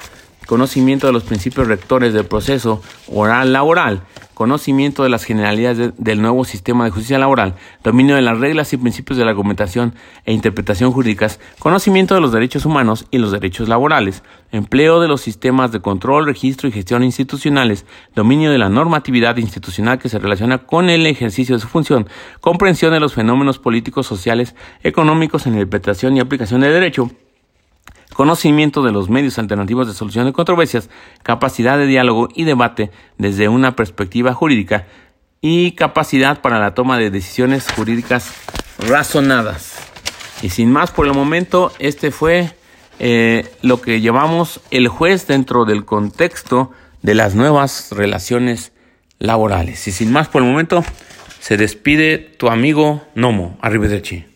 conocimiento 0.46 1.06
de 1.06 1.12
los 1.12 1.24
principios 1.24 1.68
rectores 1.68 2.14
del 2.14 2.24
proceso 2.24 2.80
oral 3.06 3.52
laboral, 3.52 4.00
conocimiento 4.40 5.02
de 5.02 5.10
las 5.10 5.24
generalidades 5.24 5.92
del 5.98 6.22
nuevo 6.22 6.46
sistema 6.46 6.86
de 6.86 6.90
justicia 6.90 7.18
laboral, 7.18 7.56
dominio 7.84 8.16
de 8.16 8.22
las 8.22 8.38
reglas 8.38 8.72
y 8.72 8.78
principios 8.78 9.18
de 9.18 9.26
la 9.26 9.32
argumentación 9.32 9.94
e 10.24 10.32
interpretación 10.32 10.92
jurídicas, 10.92 11.38
conocimiento 11.58 12.14
de 12.14 12.22
los 12.22 12.32
derechos 12.32 12.64
humanos 12.64 13.04
y 13.10 13.18
los 13.18 13.32
derechos 13.32 13.68
laborales, 13.68 14.22
empleo 14.50 14.98
de 14.98 15.08
los 15.08 15.20
sistemas 15.20 15.72
de 15.72 15.80
control, 15.80 16.24
registro 16.24 16.70
y 16.70 16.72
gestión 16.72 17.04
institucionales, 17.04 17.84
dominio 18.14 18.50
de 18.50 18.56
la 18.56 18.70
normatividad 18.70 19.36
institucional 19.36 19.98
que 19.98 20.08
se 20.08 20.18
relaciona 20.18 20.56
con 20.56 20.88
el 20.88 21.06
ejercicio 21.06 21.54
de 21.54 21.60
su 21.60 21.68
función, 21.68 22.08
comprensión 22.40 22.94
de 22.94 23.00
los 23.00 23.12
fenómenos 23.12 23.58
políticos, 23.58 24.06
sociales, 24.06 24.54
económicos 24.82 25.44
en 25.44 25.52
la 25.52 25.58
interpretación 25.58 26.16
y 26.16 26.20
aplicación 26.20 26.62
del 26.62 26.72
derecho, 26.72 27.10
conocimiento 28.20 28.82
de 28.82 28.92
los 28.92 29.08
medios 29.08 29.38
alternativos 29.38 29.86
de 29.86 29.94
solución 29.94 30.26
de 30.26 30.34
controversias, 30.34 30.90
capacidad 31.22 31.78
de 31.78 31.86
diálogo 31.86 32.28
y 32.34 32.44
debate 32.44 32.90
desde 33.16 33.48
una 33.48 33.74
perspectiva 33.74 34.34
jurídica 34.34 34.86
y 35.40 35.70
capacidad 35.70 36.42
para 36.42 36.58
la 36.58 36.74
toma 36.74 36.98
de 36.98 37.08
decisiones 37.08 37.66
jurídicas 37.74 38.30
razonadas. 38.76 39.76
Y 40.42 40.50
sin 40.50 40.70
más 40.70 40.90
por 40.90 41.06
el 41.06 41.14
momento, 41.14 41.72
este 41.78 42.10
fue 42.10 42.52
eh, 42.98 43.50
lo 43.62 43.80
que 43.80 44.02
llevamos 44.02 44.60
el 44.70 44.88
juez 44.88 45.26
dentro 45.26 45.64
del 45.64 45.86
contexto 45.86 46.72
de 47.00 47.14
las 47.14 47.34
nuevas 47.34 47.88
relaciones 47.90 48.72
laborales. 49.18 49.88
Y 49.88 49.92
sin 49.92 50.12
más 50.12 50.28
por 50.28 50.42
el 50.42 50.48
momento, 50.48 50.84
se 51.40 51.56
despide 51.56 52.18
tu 52.18 52.50
amigo 52.50 53.00
Nomo. 53.14 53.56
Arrivederci. 53.62 54.29